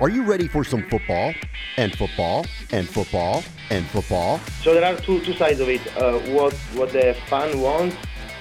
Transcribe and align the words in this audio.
Are 0.00 0.08
you 0.08 0.22
ready 0.22 0.46
for 0.48 0.64
some 0.64 0.82
football 0.88 1.34
and 1.76 1.94
football 1.96 2.46
and 2.70 2.88
football 2.88 3.42
and 3.70 3.84
football? 3.88 4.40
So 4.62 4.72
there 4.72 4.84
are 4.84 4.96
two, 5.00 5.20
two 5.20 5.34
sides 5.34 5.60
of 5.60 5.68
it. 5.68 5.84
Uh, 5.96 6.18
what 6.32 6.54
what 6.74 6.92
the 6.92 7.14
fan 7.26 7.60
wants, 7.60 7.96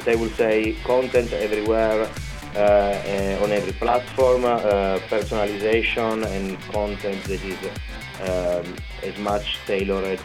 they 0.06 0.16
will 0.16 0.30
say 0.30 0.78
content 0.84 1.34
everywhere, 1.34 2.08
uh, 2.56 2.60
uh, 2.60 3.44
on 3.44 3.52
every 3.52 3.74
platform, 3.74 4.46
uh, 4.46 5.00
personalization 5.10 6.26
and 6.26 6.60
content 6.72 7.24
that 7.26 7.44
is 7.44 7.58
um, 8.22 8.76
as 9.04 9.18
much 9.18 9.60
tailored 9.66 10.20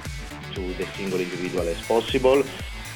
to 0.55 0.75
the 0.75 0.87
single 0.97 1.21
individual 1.21 1.67
as 1.67 1.81
possible. 1.83 2.43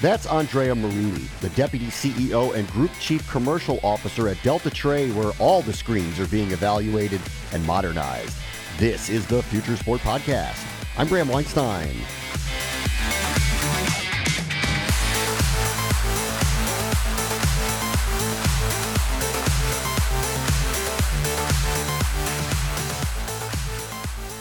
That's 0.03 0.27
Andrea 0.27 0.75
Marini, 0.75 1.27
the 1.41 1.49
Deputy 1.51 1.87
CEO 1.87 2.55
and 2.55 2.71
Group 2.73 2.91
Chief 3.01 3.27
Commercial 3.31 3.81
Officer 3.83 4.29
at 4.29 4.37
Deltatre, 4.39 5.15
where 5.15 5.33
all 5.39 5.63
the 5.63 5.73
screens 5.73 6.21
are 6.21 6.27
being 6.27 6.51
evaluated 6.51 7.21
and 7.53 7.67
modernized. 7.67 8.37
This 8.77 9.09
is 9.09 9.27
the 9.27 9.43
Future 9.45 9.75
Sport 9.75 10.03
Podcast. 10.03 10.63
I'm 10.99 11.09
Bram 11.09 11.29
Weinstein. 11.29 11.97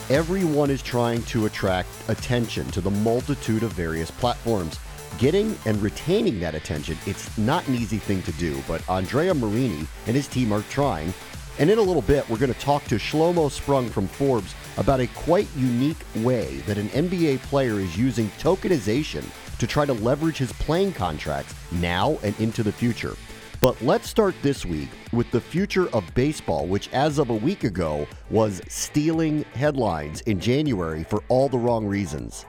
Everyone 0.08 0.70
is 0.70 0.82
trying 0.82 1.22
to 1.24 1.46
attract 1.46 1.88
attention 2.08 2.70
to 2.72 2.82
the 2.82 2.90
multitude 2.90 3.62
of 3.62 3.72
various 3.72 4.10
platforms. 4.10 4.78
Getting 5.18 5.56
and 5.64 5.80
retaining 5.80 6.40
that 6.40 6.54
attention, 6.54 6.98
it's 7.06 7.38
not 7.38 7.66
an 7.68 7.74
easy 7.74 7.96
thing 7.96 8.20
to 8.24 8.32
do, 8.32 8.62
but 8.68 8.86
Andrea 8.86 9.32
Marini 9.32 9.86
and 10.06 10.14
his 10.14 10.28
team 10.28 10.52
are 10.52 10.60
trying. 10.68 11.14
And 11.58 11.70
in 11.70 11.78
a 11.78 11.82
little 11.82 12.02
bit, 12.02 12.28
we're 12.28 12.36
going 12.36 12.52
to 12.52 12.60
talk 12.60 12.84
to 12.84 12.96
Shlomo 12.96 13.50
Sprung 13.50 13.88
from 13.88 14.08
Forbes 14.08 14.54
about 14.76 15.00
a 15.00 15.06
quite 15.06 15.48
unique 15.56 16.04
way 16.16 16.56
that 16.66 16.76
an 16.76 16.90
NBA 16.90 17.38
player 17.44 17.80
is 17.80 17.96
using 17.96 18.28
tokenization 18.38 19.24
to 19.58 19.66
try 19.66 19.86
to 19.86 19.94
leverage 19.94 20.36
his 20.36 20.52
playing 20.52 20.92
contracts 20.92 21.54
now 21.72 22.18
and 22.22 22.38
into 22.38 22.62
the 22.62 22.72
future. 22.72 23.16
But 23.62 23.80
let's 23.80 24.10
start 24.10 24.34
this 24.42 24.66
week 24.66 24.90
with 25.12 25.30
the 25.30 25.40
future 25.40 25.88
of 25.94 26.04
baseball, 26.14 26.66
which 26.66 26.90
as 26.92 27.18
of 27.18 27.30
a 27.30 27.34
week 27.34 27.64
ago 27.64 28.06
was 28.28 28.60
stealing 28.68 29.46
headlines 29.54 30.20
in 30.22 30.38
January 30.38 31.04
for 31.04 31.22
all 31.28 31.48
the 31.48 31.56
wrong 31.56 31.86
reasons. 31.86 32.44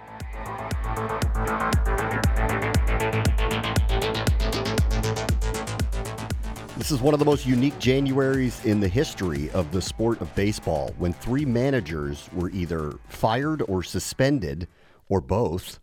This 6.87 6.99
is 6.99 7.01
one 7.01 7.13
of 7.13 7.19
the 7.19 7.25
most 7.25 7.45
unique 7.45 7.77
Januaries 7.79 8.63
in 8.63 8.79
the 8.79 8.87
history 8.87 9.49
of 9.49 9.73
the 9.73 9.81
sport 9.81 10.21
of 10.21 10.33
baseball 10.35 10.95
when 10.97 11.11
three 11.11 11.43
managers 11.43 12.29
were 12.31 12.49
either 12.51 12.93
fired 13.09 13.61
or 13.67 13.83
suspended 13.83 14.69
or 15.09 15.19
both 15.19 15.81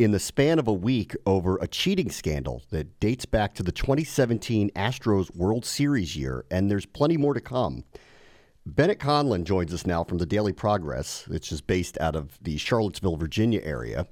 in 0.00 0.10
the 0.10 0.18
span 0.18 0.58
of 0.58 0.66
a 0.66 0.72
week 0.72 1.14
over 1.24 1.56
a 1.58 1.68
cheating 1.68 2.10
scandal 2.10 2.64
that 2.70 2.98
dates 2.98 3.26
back 3.26 3.54
to 3.54 3.62
the 3.62 3.70
2017 3.70 4.70
Astros 4.70 5.32
World 5.36 5.64
Series 5.64 6.16
year, 6.16 6.44
and 6.50 6.68
there's 6.68 6.84
plenty 6.84 7.16
more 7.16 7.32
to 7.32 7.40
come. 7.40 7.84
Bennett 8.66 8.98
Conlin 8.98 9.44
joins 9.44 9.72
us 9.72 9.86
now 9.86 10.04
from 10.04 10.18
the 10.18 10.26
Daily 10.26 10.52
Progress, 10.52 11.26
which 11.28 11.50
is 11.50 11.60
based 11.60 11.98
out 11.98 12.14
of 12.14 12.38
the 12.42 12.58
Charlottesville, 12.58 13.16
Virginia 13.16 13.60
area. 13.64 14.06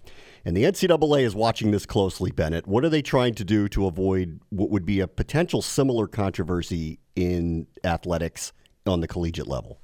And 0.45 0.57
the 0.57 0.65
NCAA 0.65 1.23
is 1.23 1.35
watching 1.35 1.71
this 1.71 1.85
closely, 1.85 2.31
Bennett. 2.31 2.67
What 2.67 2.85
are 2.85 2.89
they 2.89 3.03
trying 3.03 3.35
to 3.35 3.45
do 3.45 3.69
to 3.69 3.87
avoid 3.87 4.41
what 4.49 4.71
would 4.71 4.87
be 4.87 5.01
a 5.01 5.07
potential 5.07 5.61
similar 5.61 6.07
controversy 6.07 6.99
in 7.15 7.67
athletics 7.85 8.53
on 8.87 9.01
the 9.01 9.09
collegiate 9.09 9.47
level? 9.47 9.81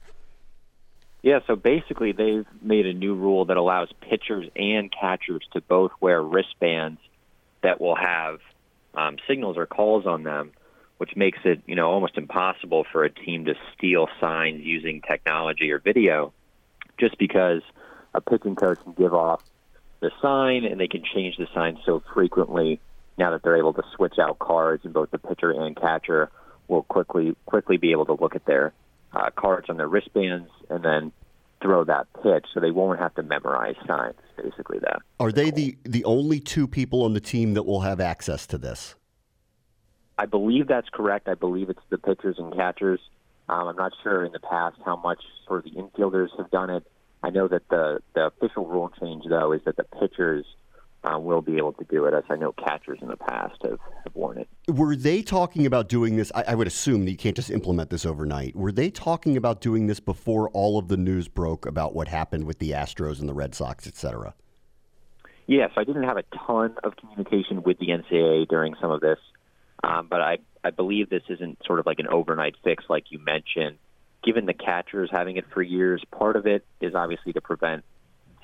Yeah, 1.22 1.40
so 1.46 1.56
basically 1.56 2.12
they've 2.12 2.46
made 2.62 2.86
a 2.86 2.92
new 2.92 3.14
rule 3.14 3.44
that 3.46 3.56
allows 3.56 3.90
pitchers 4.00 4.46
and 4.56 4.90
catchers 4.92 5.42
to 5.52 5.60
both 5.60 5.90
wear 6.00 6.22
wristbands 6.22 7.00
that 7.62 7.80
will 7.80 7.96
have 7.96 8.40
um, 8.94 9.16
signals 9.26 9.56
or 9.56 9.66
calls 9.66 10.06
on 10.06 10.22
them, 10.22 10.52
which 10.98 11.16
makes 11.16 11.38
it 11.44 11.62
you 11.66 11.74
know 11.74 11.90
almost 11.90 12.16
impossible 12.16 12.84
for 12.90 13.04
a 13.04 13.10
team 13.10 13.44
to 13.46 13.54
steal 13.76 14.08
signs 14.20 14.64
using 14.64 15.02
technology 15.02 15.70
or 15.70 15.78
video, 15.78 16.32
just 16.98 17.18
because 17.18 17.62
a 18.14 18.20
pitching 18.20 18.56
coach 18.56 18.78
can 18.82 18.92
give 18.92 19.14
off 19.14 19.42
the 20.00 20.10
sign 20.20 20.64
and 20.64 20.80
they 20.80 20.88
can 20.88 21.02
change 21.02 21.36
the 21.36 21.46
sign 21.54 21.78
so 21.84 22.02
frequently 22.12 22.80
now 23.16 23.30
that 23.30 23.42
they're 23.42 23.56
able 23.56 23.72
to 23.72 23.82
switch 23.96 24.18
out 24.18 24.38
cards 24.38 24.84
and 24.84 24.92
both 24.92 25.10
the 25.10 25.18
pitcher 25.18 25.50
and 25.50 25.76
catcher 25.76 26.30
will 26.68 26.82
quickly 26.82 27.36
quickly 27.46 27.76
be 27.76 27.92
able 27.92 28.06
to 28.06 28.14
look 28.14 28.34
at 28.34 28.44
their 28.44 28.72
uh, 29.12 29.30
cards 29.36 29.68
on 29.68 29.76
their 29.76 29.88
wristbands 29.88 30.50
and 30.68 30.84
then 30.84 31.12
throw 31.62 31.84
that 31.84 32.06
pitch, 32.22 32.44
so 32.52 32.60
they 32.60 32.70
won't 32.70 32.98
have 32.98 33.14
to 33.14 33.22
memorize 33.22 33.76
signs. 33.86 34.14
Basically, 34.36 34.78
that 34.80 35.00
are 35.18 35.32
they 35.32 35.50
the 35.50 35.76
the 35.84 36.04
only 36.04 36.40
two 36.40 36.66
people 36.66 37.02
on 37.02 37.14
the 37.14 37.20
team 37.20 37.54
that 37.54 37.62
will 37.64 37.80
have 37.80 38.00
access 38.00 38.46
to 38.48 38.58
this? 38.58 38.94
I 40.18 40.26
believe 40.26 40.68
that's 40.68 40.88
correct. 40.90 41.28
I 41.28 41.34
believe 41.34 41.70
it's 41.70 41.80
the 41.90 41.98
pitchers 41.98 42.36
and 42.38 42.54
catchers. 42.54 43.00
Um, 43.48 43.68
I'm 43.68 43.76
not 43.76 43.92
sure 44.02 44.24
in 44.24 44.32
the 44.32 44.40
past 44.40 44.76
how 44.84 44.96
much 44.96 45.22
sort 45.46 45.66
of 45.66 45.72
the 45.72 45.80
infielders 45.80 46.28
have 46.38 46.50
done 46.50 46.70
it. 46.70 46.86
I 47.22 47.30
know 47.30 47.48
that 47.48 47.68
the 47.68 48.00
the 48.14 48.26
official 48.26 48.66
rule 48.66 48.90
change 49.00 49.24
though 49.28 49.52
is 49.52 49.62
that 49.64 49.76
the 49.76 49.84
pitchers 49.84 50.44
uh, 51.04 51.18
will 51.18 51.42
be 51.42 51.56
able 51.56 51.72
to 51.74 51.84
do 51.84 52.06
it, 52.06 52.14
as 52.14 52.24
I 52.30 52.36
know 52.36 52.52
catchers 52.52 52.98
in 53.02 53.08
the 53.08 53.16
past 53.16 53.56
have, 53.62 53.78
have 54.04 54.14
worn 54.14 54.38
it. 54.38 54.48
Were 54.68 54.96
they 54.96 55.22
talking 55.22 55.66
about 55.66 55.88
doing 55.88 56.16
this? 56.16 56.32
I, 56.34 56.44
I, 56.48 56.54
would 56.54 56.66
assume 56.66 57.04
that 57.04 57.10
you 57.10 57.16
can't 57.16 57.36
just 57.36 57.50
implement 57.50 57.90
this 57.90 58.06
overnight. 58.06 58.56
Were 58.56 58.72
they 58.72 58.90
talking 58.90 59.36
about 59.36 59.60
doing 59.60 59.86
this 59.86 60.00
before 60.00 60.48
all 60.50 60.78
of 60.78 60.88
the 60.88 60.96
news 60.96 61.28
broke 61.28 61.66
about 61.66 61.94
what 61.94 62.08
happened 62.08 62.44
with 62.44 62.58
the 62.58 62.70
Astros 62.70 63.20
and 63.20 63.28
the 63.28 63.34
Red 63.34 63.54
Sox, 63.54 63.86
et 63.86 63.96
cetera? 63.96 64.34
Yes, 65.46 65.72
I 65.76 65.84
didn't 65.84 66.04
have 66.04 66.16
a 66.16 66.24
ton 66.46 66.74
of 66.82 66.96
communication 66.96 67.62
with 67.62 67.78
the 67.78 67.88
NCAA 67.88 68.48
during 68.48 68.74
some 68.80 68.90
of 68.90 69.02
this, 69.02 69.18
um, 69.84 70.06
but 70.08 70.20
I, 70.20 70.38
I 70.62 70.70
believe 70.70 71.10
this 71.10 71.22
isn't 71.28 71.58
sort 71.66 71.78
of 71.78 71.86
like 71.86 71.98
an 71.98 72.08
overnight 72.08 72.56
fix 72.64 72.84
like 72.88 73.10
you 73.10 73.18
mentioned. 73.18 73.78
Given 74.22 74.46
the 74.46 74.54
catchers 74.54 75.10
having 75.12 75.36
it 75.36 75.44
for 75.52 75.62
years, 75.62 76.02
part 76.10 76.36
of 76.36 76.46
it 76.46 76.64
is 76.80 76.94
obviously 76.94 77.34
to 77.34 77.40
prevent 77.40 77.84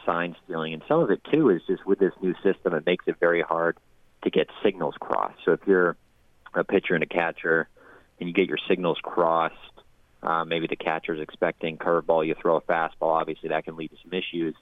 sign 0.04 0.36
stealing, 0.44 0.74
and 0.74 0.82
some 0.88 1.00
of 1.00 1.10
it 1.10 1.22
too 1.32 1.50
is 1.50 1.62
just 1.66 1.86
with 1.86 1.98
this 1.98 2.12
new 2.20 2.34
system, 2.42 2.74
it 2.74 2.84
makes 2.84 3.06
it 3.08 3.16
very 3.18 3.42
hard 3.42 3.78
to 4.22 4.30
get 4.30 4.48
signals 4.62 4.94
crossed. 5.00 5.38
So 5.44 5.52
if 5.52 5.60
you're 5.66 5.96
a 6.54 6.64
pitcher 6.64 6.94
and 6.94 7.02
a 7.02 7.06
catcher, 7.06 7.68
and 8.18 8.28
you 8.28 8.34
get 8.34 8.48
your 8.48 8.58
signals 8.68 8.98
crossed, 9.02 9.54
uh, 10.22 10.44
maybe 10.44 10.66
the 10.66 10.76
catcher's 10.76 11.20
expecting 11.20 11.78
curveball, 11.78 12.26
you 12.26 12.34
throw 12.34 12.56
a 12.56 12.60
fastball. 12.60 13.18
Obviously, 13.18 13.48
that 13.48 13.64
can 13.64 13.76
lead 13.76 13.90
to 13.90 13.96
some 14.02 14.12
issues. 14.12 14.54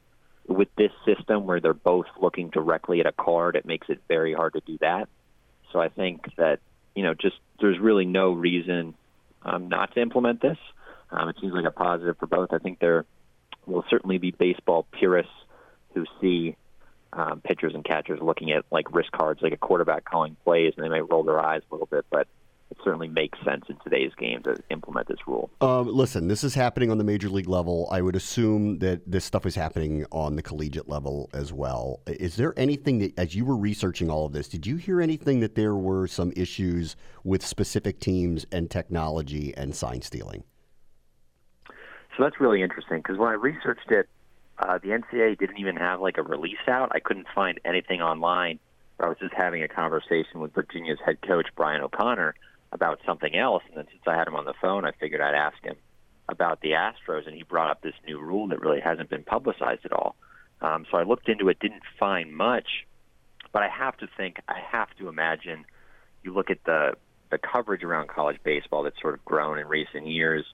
With 0.46 0.68
this 0.76 0.92
system 1.04 1.46
where 1.46 1.60
they're 1.60 1.74
both 1.74 2.06
looking 2.20 2.48
directly 2.50 3.00
at 3.00 3.06
a 3.06 3.12
card, 3.12 3.56
it 3.56 3.66
makes 3.66 3.88
it 3.88 4.00
very 4.06 4.32
hard 4.32 4.52
to 4.54 4.60
do 4.60 4.78
that. 4.80 5.08
So 5.72 5.80
I 5.80 5.88
think 5.88 6.34
that 6.36 6.60
you 6.98 7.04
know, 7.04 7.14
just 7.14 7.36
there's 7.60 7.78
really 7.78 8.04
no 8.04 8.32
reason 8.32 8.92
um, 9.42 9.68
not 9.68 9.94
to 9.94 10.02
implement 10.02 10.42
this. 10.42 10.58
Um, 11.12 11.28
it 11.28 11.36
seems 11.40 11.52
like 11.52 11.64
a 11.64 11.70
positive 11.70 12.16
for 12.18 12.26
both. 12.26 12.52
I 12.52 12.58
think 12.58 12.80
they're 12.80 13.04
will 13.66 13.84
certainly 13.88 14.18
be 14.18 14.32
baseball 14.32 14.84
purists 14.90 15.32
who 15.94 16.04
see 16.20 16.56
um, 17.12 17.40
pitchers 17.40 17.72
and 17.72 17.84
catchers 17.84 18.18
looking 18.20 18.50
at 18.50 18.64
like 18.72 18.92
wrist 18.92 19.12
cards, 19.12 19.40
like 19.40 19.52
a 19.52 19.56
quarterback 19.56 20.04
calling 20.04 20.36
plays, 20.42 20.72
and 20.76 20.84
they 20.84 20.88
might 20.88 21.08
roll 21.08 21.22
their 21.22 21.38
eyes 21.38 21.62
a 21.70 21.74
little 21.74 21.86
bit, 21.86 22.04
but 22.10 22.26
it 22.70 22.76
certainly 22.84 23.08
makes 23.08 23.38
sense 23.44 23.64
in 23.68 23.76
today's 23.82 24.12
game 24.18 24.42
to 24.42 24.54
implement 24.70 25.08
this 25.08 25.18
rule. 25.26 25.50
Um, 25.60 25.88
listen, 25.88 26.28
this 26.28 26.44
is 26.44 26.54
happening 26.54 26.90
on 26.90 26.98
the 26.98 27.04
major 27.04 27.28
league 27.28 27.48
level. 27.48 27.88
I 27.90 28.02
would 28.02 28.14
assume 28.14 28.78
that 28.80 29.10
this 29.10 29.24
stuff 29.24 29.46
is 29.46 29.54
happening 29.54 30.04
on 30.12 30.36
the 30.36 30.42
collegiate 30.42 30.88
level 30.88 31.30
as 31.32 31.52
well. 31.52 32.00
Is 32.06 32.36
there 32.36 32.52
anything 32.58 32.98
that, 32.98 33.18
as 33.18 33.34
you 33.34 33.44
were 33.44 33.56
researching 33.56 34.10
all 34.10 34.26
of 34.26 34.32
this, 34.32 34.48
did 34.48 34.66
you 34.66 34.76
hear 34.76 35.00
anything 35.00 35.40
that 35.40 35.54
there 35.54 35.76
were 35.76 36.06
some 36.06 36.32
issues 36.36 36.96
with 37.24 37.44
specific 37.44 38.00
teams 38.00 38.44
and 38.52 38.70
technology 38.70 39.54
and 39.56 39.74
sign 39.74 40.02
stealing? 40.02 40.44
So 42.16 42.24
that's 42.24 42.40
really 42.40 42.62
interesting 42.62 42.98
because 42.98 43.16
when 43.16 43.28
I 43.28 43.34
researched 43.34 43.90
it, 43.90 44.08
uh, 44.58 44.78
the 44.78 44.88
NCAA 44.88 45.38
didn't 45.38 45.58
even 45.58 45.76
have 45.76 46.00
like 46.00 46.18
a 46.18 46.22
release 46.22 46.56
out. 46.66 46.90
I 46.92 46.98
couldn't 47.00 47.28
find 47.34 47.60
anything 47.64 48.02
online 48.02 48.58
I 49.00 49.08
was 49.08 49.16
just 49.18 49.34
having 49.34 49.62
a 49.62 49.68
conversation 49.68 50.40
with 50.40 50.54
Virginia's 50.54 50.98
head 51.04 51.18
coach 51.22 51.46
Brian 51.56 51.82
O'Connor 51.82 52.34
about 52.72 53.00
something 53.06 53.34
else, 53.34 53.62
and 53.68 53.76
then 53.76 53.86
since 53.90 54.02
I 54.06 54.16
had 54.16 54.28
him 54.28 54.36
on 54.36 54.44
the 54.44 54.54
phone, 54.60 54.84
I 54.84 54.92
figured 54.92 55.20
I'd 55.20 55.34
ask 55.34 55.62
him 55.62 55.76
about 56.28 56.60
the 56.60 56.72
Astros, 56.72 57.26
and 57.26 57.34
he 57.34 57.42
brought 57.42 57.70
up 57.70 57.80
this 57.80 57.94
new 58.06 58.20
rule 58.20 58.48
that 58.48 58.60
really 58.60 58.80
hasn't 58.80 59.08
been 59.08 59.24
publicized 59.24 59.84
at 59.84 59.92
all. 59.92 60.16
Um, 60.60 60.84
so 60.90 60.98
I 60.98 61.04
looked 61.04 61.28
into 61.28 61.48
it, 61.48 61.58
didn't 61.60 61.82
find 61.98 62.34
much, 62.34 62.86
but 63.52 63.62
I 63.62 63.68
have 63.68 63.96
to 63.98 64.08
think, 64.16 64.40
I 64.48 64.58
have 64.70 64.88
to 64.98 65.08
imagine. 65.08 65.64
You 66.22 66.34
look 66.34 66.50
at 66.50 66.62
the 66.64 66.96
the 67.30 67.38
coverage 67.38 67.82
around 67.82 68.08
college 68.08 68.38
baseball 68.42 68.82
that's 68.82 69.00
sort 69.00 69.14
of 69.14 69.24
grown 69.24 69.58
in 69.58 69.66
recent 69.66 70.06
years. 70.06 70.44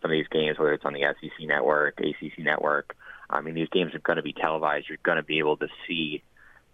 Some 0.00 0.10
of 0.10 0.16
these 0.16 0.28
games, 0.28 0.58
whether 0.58 0.72
it's 0.72 0.84
on 0.84 0.92
the 0.92 1.02
SEC 1.20 1.46
network, 1.46 2.00
ACC 2.00 2.38
network, 2.38 2.96
I 3.28 3.40
mean, 3.40 3.54
these 3.54 3.68
games 3.68 3.94
are 3.94 4.00
going 4.00 4.16
to 4.16 4.22
be 4.22 4.32
televised. 4.32 4.88
You're 4.88 4.98
going 5.02 5.16
to 5.16 5.22
be 5.22 5.38
able 5.38 5.56
to 5.58 5.68
see 5.86 6.22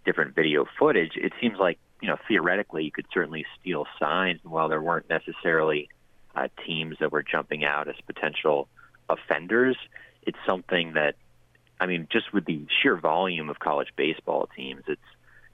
different 0.05 0.35
video 0.35 0.67
footage. 0.79 1.13
It 1.17 1.33
seems 1.41 1.59
like, 1.59 1.79
you 2.01 2.09
know, 2.09 2.17
theoretically, 2.29 2.85
you 2.85 2.91
could 2.91 3.07
certainly 3.13 3.45
steal 3.61 3.87
signs. 3.99 4.41
And 4.43 4.53
while 4.53 4.69
there 4.69 4.83
weren't 4.83 5.09
necessarily 5.09 5.89
uh, 6.35 6.49
teams 6.67 6.97
that 7.01 7.13
were 7.13 7.23
jumping 7.23 7.65
out 7.65 7.89
as 7.89 7.95
potential 8.07 8.69
offenders, 9.09 9.77
it's 10.23 10.39
something 10.47 10.95
that, 10.95 11.17
I 11.81 11.87
mean, 11.87 12.09
just 12.11 12.33
with 12.33 12.45
the 12.45 12.67
sheer 12.83 12.97
volume 12.97 13.49
of 13.49 13.59
college 13.59 13.89
baseball 13.97 14.49
teams, 14.57 14.83
it's 14.87 15.01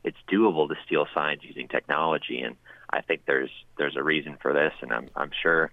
it's 0.04 0.16
doable 0.28 0.68
to 0.68 0.74
steal 0.84 1.06
signs 1.14 1.42
using 1.44 1.68
technology, 1.68 2.40
and 2.40 2.56
I 2.90 3.02
think 3.02 3.22
there's 3.26 3.50
there's 3.78 3.96
a 3.96 4.02
reason 4.02 4.36
for 4.40 4.52
this, 4.52 4.72
and 4.80 4.92
I'm 4.92 5.08
I'm 5.14 5.30
sure 5.42 5.70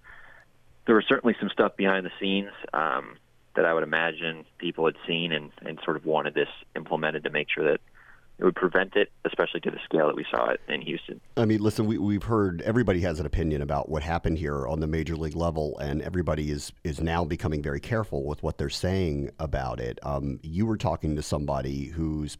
there 0.86 0.95
was 0.95 1.06
certainly 1.07 1.36
some 1.39 1.50
stuff 1.50 1.75
behind 1.75 2.06
the 2.06 2.12
scenes 2.19 2.51
um, 2.74 3.18
that 3.56 3.66
I 3.66 3.74
would 3.74 3.83
imagine 3.83 4.45
people 4.57 4.86
had 4.86 4.95
seen 5.07 5.31
and 5.31 5.51
and 5.62 5.80
sort 5.83 5.98
of 5.98 6.06
wanted 6.06 6.33
this 6.36 6.50
implemented 6.75 7.24
to 7.24 7.30
make 7.30 7.48
sure 7.50 7.71
that 7.71 7.81
it 8.39 8.45
would 8.45 8.56
prevent 8.56 8.95
it, 8.95 9.12
especially 9.25 9.59
to 9.62 9.71
the 9.71 9.80
scale 9.83 10.07
that 10.07 10.15
we 10.15 10.25
saw 10.31 10.50
it 10.50 10.62
in 10.69 10.81
Houston. 10.81 11.19
I 11.36 11.44
mean, 11.45 11.59
listen, 11.59 11.86
we, 11.86 11.97
we've 11.97 12.24
heard 12.24 12.62
everybody 12.62 13.01
has 13.01 13.19
an 13.19 13.25
opinion 13.25 13.62
about 13.62 13.89
what 13.89 14.01
happened 14.01 14.38
here 14.38 14.65
on 14.65 14.80
the 14.80 14.88
major 14.88 15.18
league 15.18 15.36
level, 15.36 15.77
and 15.80 16.01
everybody 16.01 16.50
is 16.50 16.71
is 16.83 17.01
now 17.01 17.25
becoming 17.25 17.62
very 17.62 17.81
careful 17.81 18.24
with 18.25 18.41
what 18.41 18.57
they're 18.57 18.69
saying 18.69 19.30
about 19.39 19.80
it. 19.81 20.00
Um, 20.03 20.39
you 20.41 20.65
were 20.65 20.77
talking 20.77 21.15
to 21.18 21.21
somebody 21.21 21.88
who's 21.88 22.38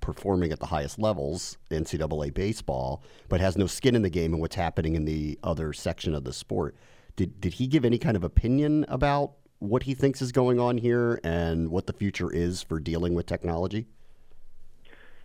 performing 0.00 0.52
at 0.52 0.60
the 0.60 0.66
highest 0.66 0.98
levels, 0.98 1.58
NCAA 1.70 2.32
baseball, 2.32 3.02
but 3.28 3.40
has 3.40 3.58
no 3.58 3.66
skin 3.66 3.94
in 3.94 4.02
the 4.02 4.10
game 4.10 4.32
and 4.32 4.40
what's 4.40 4.54
happening 4.54 4.94
in 4.94 5.04
the 5.04 5.38
other 5.42 5.72
section 5.72 6.14
of 6.14 6.24
the 6.24 6.32
sport. 6.32 6.76
Did 7.16 7.40
did 7.40 7.54
he 7.54 7.66
give 7.66 7.84
any 7.84 7.98
kind 7.98 8.16
of 8.16 8.24
opinion 8.24 8.86
about 8.88 9.32
what 9.58 9.82
he 9.82 9.94
thinks 9.94 10.22
is 10.22 10.32
going 10.32 10.58
on 10.58 10.78
here 10.78 11.20
and 11.22 11.70
what 11.70 11.86
the 11.86 11.92
future 11.92 12.32
is 12.32 12.62
for 12.62 12.80
dealing 12.80 13.14
with 13.14 13.26
technology? 13.26 13.86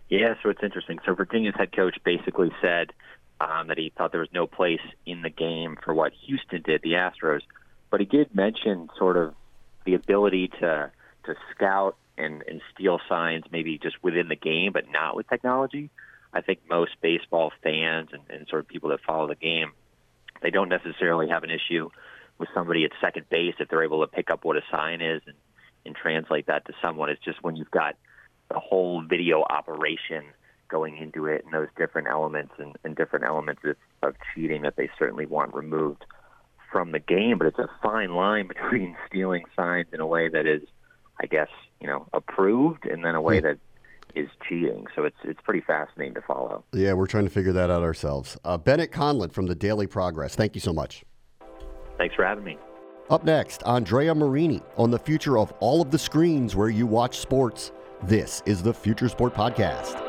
Yeah, 0.08 0.34
so 0.42 0.50
it's 0.50 0.62
interesting. 0.62 0.98
So 1.04 1.14
Virginia's 1.14 1.54
head 1.56 1.72
coach 1.72 1.98
basically 2.04 2.50
said 2.62 2.92
um, 3.40 3.68
that 3.68 3.78
he 3.78 3.92
thought 3.96 4.12
there 4.12 4.20
was 4.20 4.32
no 4.32 4.46
place 4.46 4.80
in 5.06 5.22
the 5.22 5.30
game 5.30 5.76
for 5.84 5.92
what 5.92 6.12
Houston 6.26 6.62
did, 6.62 6.82
the 6.82 6.92
Astros, 6.92 7.42
but 7.90 8.00
he 8.00 8.06
did 8.06 8.34
mention 8.34 8.88
sort 8.98 9.16
of 9.16 9.34
the 9.84 9.94
ability 9.94 10.48
to 10.60 10.90
to 11.24 11.34
scout 11.54 11.96
and, 12.16 12.42
and 12.48 12.62
steal 12.74 13.00
signs 13.08 13.44
maybe 13.52 13.78
just 13.78 14.02
within 14.02 14.28
the 14.28 14.36
game, 14.36 14.72
but 14.72 14.90
not 14.90 15.14
with 15.14 15.28
technology. 15.28 15.90
I 16.32 16.40
think 16.40 16.60
most 16.68 16.92
baseball 17.00 17.52
fans 17.62 18.10
and, 18.12 18.22
and 18.30 18.46
sort 18.48 18.60
of 18.60 18.68
people 18.68 18.90
that 18.90 19.00
follow 19.06 19.28
the 19.28 19.34
game, 19.34 19.72
they 20.42 20.50
don't 20.50 20.68
necessarily 20.68 21.28
have 21.28 21.44
an 21.44 21.50
issue 21.50 21.90
with 22.38 22.48
somebody 22.54 22.84
at 22.84 22.92
second 23.00 23.28
base 23.28 23.54
if 23.58 23.68
they're 23.68 23.82
able 23.82 24.00
to 24.00 24.06
pick 24.06 24.30
up 24.30 24.44
what 24.44 24.56
a 24.56 24.62
sign 24.70 25.00
is 25.00 25.22
and, 25.26 25.36
and 25.84 25.94
translate 25.94 26.46
that 26.46 26.66
to 26.66 26.72
someone. 26.80 27.10
It's 27.10 27.22
just 27.22 27.42
when 27.42 27.56
you've 27.56 27.70
got 27.70 27.96
the 28.50 28.58
whole 28.58 29.02
video 29.02 29.42
operation 29.42 30.24
going 30.68 30.96
into 30.98 31.26
it 31.26 31.44
and 31.44 31.52
those 31.52 31.68
different 31.76 32.08
elements 32.08 32.52
and, 32.58 32.76
and 32.84 32.94
different 32.96 33.24
elements 33.24 33.62
of, 33.64 33.76
of 34.02 34.14
cheating 34.34 34.62
that 34.62 34.76
they 34.76 34.88
certainly 34.98 35.26
want 35.26 35.54
removed 35.54 36.04
from 36.70 36.92
the 36.92 36.98
game. 36.98 37.38
But 37.38 37.48
it's 37.48 37.58
a 37.58 37.70
fine 37.82 38.14
line 38.14 38.48
between 38.54 38.96
stealing 39.06 39.44
signs 39.56 39.86
in 39.92 40.00
a 40.00 40.06
way 40.06 40.28
that 40.28 40.46
is, 40.46 40.62
I 41.20 41.26
guess, 41.26 41.48
you 41.80 41.86
know, 41.86 42.06
approved 42.12 42.86
and 42.86 43.04
then 43.04 43.14
a 43.14 43.20
way 43.20 43.40
that 43.40 43.58
is 44.14 44.28
cheating. 44.48 44.86
So 44.94 45.04
it's 45.04 45.16
it's 45.24 45.40
pretty 45.42 45.60
fascinating 45.60 46.14
to 46.14 46.22
follow. 46.22 46.64
Yeah, 46.72 46.94
we're 46.94 47.06
trying 47.06 47.24
to 47.24 47.30
figure 47.30 47.52
that 47.52 47.70
out 47.70 47.82
ourselves. 47.82 48.36
Uh, 48.44 48.56
Bennett 48.56 48.92
Conlin 48.92 49.30
from 49.30 49.46
the 49.46 49.54
Daily 49.54 49.86
Progress. 49.86 50.34
Thank 50.34 50.54
you 50.54 50.60
so 50.60 50.72
much. 50.72 51.04
Thanks 51.98 52.14
for 52.14 52.24
having 52.24 52.44
me. 52.44 52.58
Up 53.10 53.24
next, 53.24 53.62
Andrea 53.64 54.14
Marini 54.14 54.60
on 54.76 54.90
the 54.90 54.98
future 54.98 55.38
of 55.38 55.52
all 55.60 55.80
of 55.80 55.90
the 55.90 55.98
screens 55.98 56.54
where 56.54 56.68
you 56.68 56.86
watch 56.86 57.18
sports. 57.18 57.72
This 58.02 58.42
is 58.46 58.62
the 58.62 58.72
Future 58.72 59.08
Sport 59.08 59.34
Podcast. 59.34 60.08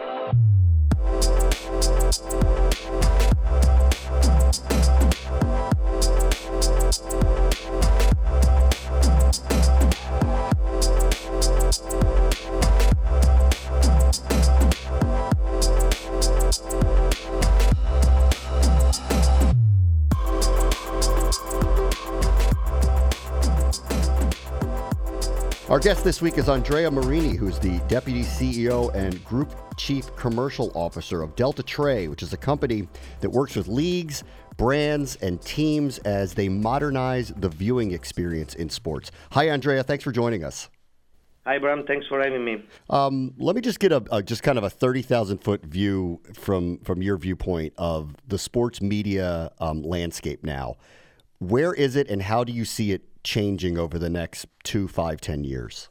Our 25.70 25.78
guest 25.78 26.04
this 26.04 26.20
week 26.20 26.40
is 26.40 26.50
Andrea 26.50 26.90
Marini, 26.90 27.36
who's 27.36 27.60
the 27.60 27.78
Deputy 27.88 28.24
CEO 28.24 28.92
and 28.96 29.24
Group 29.24 29.54
Chief 29.78 30.04
Commercial 30.16 30.72
Officer 30.74 31.22
of 31.22 31.36
Deltatre, 31.36 32.10
which 32.10 32.24
is 32.24 32.34
a 32.34 32.38
company 32.38 32.88
that 33.20 33.30
works 33.30 33.56
with 33.56 33.68
leagues, 33.68 34.24
brands, 34.58 35.16
and 35.18 35.40
teams 35.40 36.00
as 36.00 36.34
they 36.34 36.50
modernize 36.50 37.32
the 37.38 37.50
viewing 37.50 37.92
experience 37.92 38.56
in 38.56 38.68
sports. 38.68 39.12
Hi, 39.34 39.50
Andrea. 39.50 39.84
Thanks 39.84 40.04
for 40.04 40.12
joining 40.12 40.44
us. 40.44 40.72
Hi, 41.46 41.60
Bram. 41.60 41.86
Thanks 41.86 42.08
for 42.08 42.20
having 42.20 42.44
me. 42.44 42.66
Um, 42.90 43.36
let 43.38 43.56
me 43.56 43.62
just 43.62 43.80
get 43.80 43.92
a, 43.92 44.04
a, 44.12 44.24
just 44.24 44.42
kind 44.42 44.58
of 44.58 44.64
a 44.64 44.72
thirty 44.72 45.04
thousand 45.04 45.44
foot 45.44 45.64
view 45.64 46.20
from 46.34 46.80
from 46.80 47.04
your 47.04 47.18
viewpoint 47.18 47.74
of 47.78 48.16
the 48.28 48.40
sports 48.40 48.82
media 48.82 49.52
um, 49.60 49.84
landscape 49.84 50.44
now. 50.44 50.78
Where 51.38 51.76
is 51.76 51.96
it, 51.96 52.10
and 52.10 52.24
how 52.24 52.44
do 52.44 52.52
you 52.52 52.66
see 52.66 52.92
it 52.92 53.04
changing 53.24 53.78
over 53.78 54.00
the 54.00 54.10
next 54.10 54.48
two, 54.64 54.88
five, 54.88 55.22
ten 55.22 55.44
years? 55.44 55.90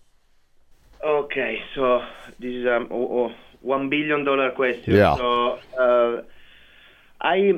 Okay, 1.04 1.58
so 1.74 2.02
this 2.38 2.52
is 2.52 2.64
a 2.66 2.76
um, 2.76 3.34
one 3.60 3.88
billion 3.88 4.24
dollar 4.24 4.50
question. 4.50 4.94
Yeah. 4.94 5.16
So 5.16 5.58
uh, 5.78 6.22
I, 7.20 7.52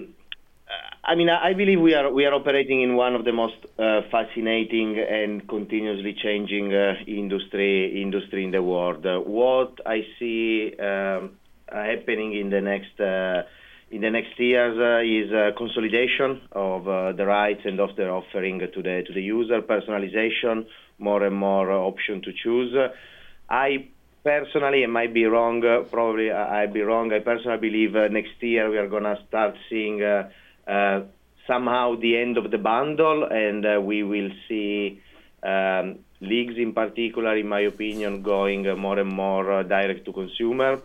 I 1.05 1.15
mean, 1.15 1.31
I 1.31 1.55
believe 1.55 1.81
we 1.81 1.95
are 1.95 2.13
we 2.13 2.27
are 2.27 2.35
operating 2.35 2.83
in 2.83 2.97
one 2.97 3.15
of 3.15 3.25
the 3.25 3.33
most 3.33 3.57
uh, 3.79 4.03
fascinating 4.11 4.99
and 4.99 5.49
continuously 5.49 6.15
changing 6.23 6.75
uh, 6.75 6.95
industry 7.07 8.03
industry 8.03 8.45
in 8.45 8.51
the 8.51 8.63
world. 8.63 9.07
Uh, 9.07 9.19
what 9.19 9.81
I 9.87 10.07
see 10.19 10.75
um, 10.79 11.39
happening 11.73 12.35
in 12.35 12.51
the 12.51 12.61
next 12.61 13.01
uh, 13.01 13.43
in 13.91 14.03
the 14.03 14.11
next 14.11 14.39
years 14.39 14.79
uh, 14.79 15.03
is 15.03 15.33
uh, 15.33 15.51
consolidation 15.59 16.41
of 16.53 16.87
uh, 16.87 17.13
the 17.13 17.27
rights 17.27 17.63
and 17.65 17.81
of 17.81 17.97
the 17.97 18.09
offering 18.09 18.61
to 18.61 18.83
the 18.83 19.03
to 19.07 19.13
the 19.13 19.23
user, 19.23 19.61
personalization, 19.63 20.67
more 20.99 21.25
and 21.25 21.35
more 21.35 21.71
uh, 21.73 21.77
option 21.77 22.23
to 22.23 22.33
choose. 22.33 22.73
I 23.49 23.89
personally, 24.23 24.85
I 24.85 24.87
might 24.87 25.13
be 25.13 25.25
wrong, 25.25 25.65
uh, 25.65 25.83
probably 25.91 26.31
uh, 26.31 26.37
I'll 26.37 26.73
be 26.73 26.83
wrong. 26.83 27.13
I 27.13 27.19
personally 27.19 27.59
believe 27.59 27.95
next 28.13 28.41
year 28.41 28.71
we 28.71 28.79
are 28.79 28.87
to 28.89 29.19
start 29.27 29.57
seeing 29.69 29.99
somehow 31.47 31.97
the 31.97 32.17
end 32.17 32.39
of 32.39 32.53
the 32.53 32.59
bundle, 32.59 33.25
and 33.25 33.85
we 33.85 34.05
will 34.05 34.31
see 34.47 35.01
um, 35.43 35.99
leagues 36.21 36.55
in 36.59 36.73
particular, 36.75 37.37
in 37.37 37.49
my 37.49 37.61
opinion, 37.61 38.23
going 38.23 38.63
more 38.79 39.01
and 39.01 39.13
more 39.13 39.65
direct 39.65 40.05
to 40.05 40.13
consumer. 40.13 40.81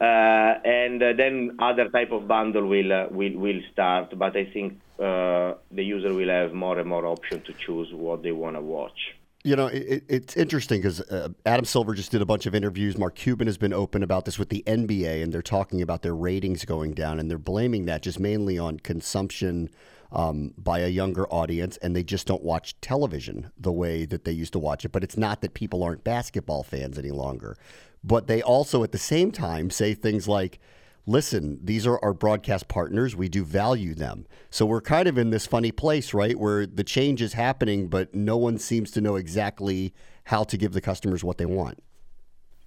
Uh, 0.00 0.54
and 0.64 1.02
uh, 1.02 1.12
then 1.14 1.56
other 1.58 1.90
type 1.90 2.10
of 2.10 2.26
bundle 2.26 2.66
will 2.66 2.90
uh, 2.90 3.06
will 3.10 3.36
will 3.36 3.60
start. 3.70 4.18
But 4.18 4.34
I 4.34 4.46
think 4.46 4.80
the 4.98 5.56
user 5.70 6.14
will 6.14 6.28
have 6.28 6.52
more 6.52 6.78
and 6.78 6.88
more 6.88 7.06
option 7.06 7.42
to 7.42 7.52
choose 7.52 7.92
what 7.92 8.22
they 8.22 8.32
want 8.32 8.56
to 8.56 8.62
watch. 8.62 9.14
You 9.42 9.56
know, 9.56 9.66
it, 9.68 10.04
it's 10.08 10.36
interesting 10.36 10.80
because 10.80 11.00
uh, 11.00 11.30
Adam 11.46 11.64
Silver 11.64 11.94
just 11.94 12.10
did 12.10 12.20
a 12.20 12.26
bunch 12.26 12.44
of 12.46 12.54
interviews. 12.54 12.98
Mark 12.98 13.14
Cuban 13.14 13.46
has 13.46 13.56
been 13.56 13.72
open 13.72 14.02
about 14.02 14.26
this 14.26 14.38
with 14.38 14.50
the 14.50 14.62
NBA, 14.66 15.22
and 15.22 15.32
they're 15.32 15.40
talking 15.40 15.80
about 15.80 16.02
their 16.02 16.14
ratings 16.14 16.64
going 16.66 16.92
down, 16.92 17.18
and 17.18 17.30
they're 17.30 17.38
blaming 17.38 17.86
that 17.86 18.02
just 18.02 18.20
mainly 18.20 18.58
on 18.58 18.78
consumption 18.80 19.70
um, 20.12 20.54
by 20.58 20.80
a 20.80 20.88
younger 20.88 21.26
audience, 21.28 21.76
and 21.78 21.94
they 21.94 22.02
just 22.02 22.26
don't 22.26 22.42
watch 22.42 22.80
television 22.80 23.50
the 23.56 23.72
way 23.72 24.04
that 24.04 24.24
they 24.24 24.32
used 24.32 24.52
to 24.54 24.58
watch 24.58 24.84
it. 24.84 24.92
But 24.92 25.04
it's 25.04 25.16
not 25.16 25.40
that 25.40 25.54
people 25.54 25.82
aren't 25.82 26.04
basketball 26.04 26.62
fans 26.62 26.98
any 26.98 27.10
longer. 27.10 27.56
But 28.02 28.26
they 28.26 28.42
also, 28.42 28.82
at 28.82 28.92
the 28.92 28.98
same 28.98 29.30
time, 29.30 29.70
say 29.70 29.94
things 29.94 30.26
like, 30.26 30.58
listen, 31.06 31.60
these 31.62 31.86
are 31.86 32.02
our 32.02 32.14
broadcast 32.14 32.68
partners. 32.68 33.14
We 33.14 33.28
do 33.28 33.44
value 33.44 33.94
them. 33.94 34.26
So 34.50 34.66
we're 34.66 34.80
kind 34.80 35.08
of 35.08 35.18
in 35.18 35.30
this 35.30 35.46
funny 35.46 35.72
place, 35.72 36.14
right? 36.14 36.38
Where 36.38 36.66
the 36.66 36.84
change 36.84 37.20
is 37.22 37.34
happening, 37.34 37.88
but 37.88 38.14
no 38.14 38.36
one 38.36 38.58
seems 38.58 38.90
to 38.92 39.00
know 39.00 39.16
exactly 39.16 39.92
how 40.24 40.44
to 40.44 40.56
give 40.56 40.72
the 40.72 40.80
customers 40.80 41.24
what 41.24 41.38
they 41.38 41.46
want. 41.46 41.82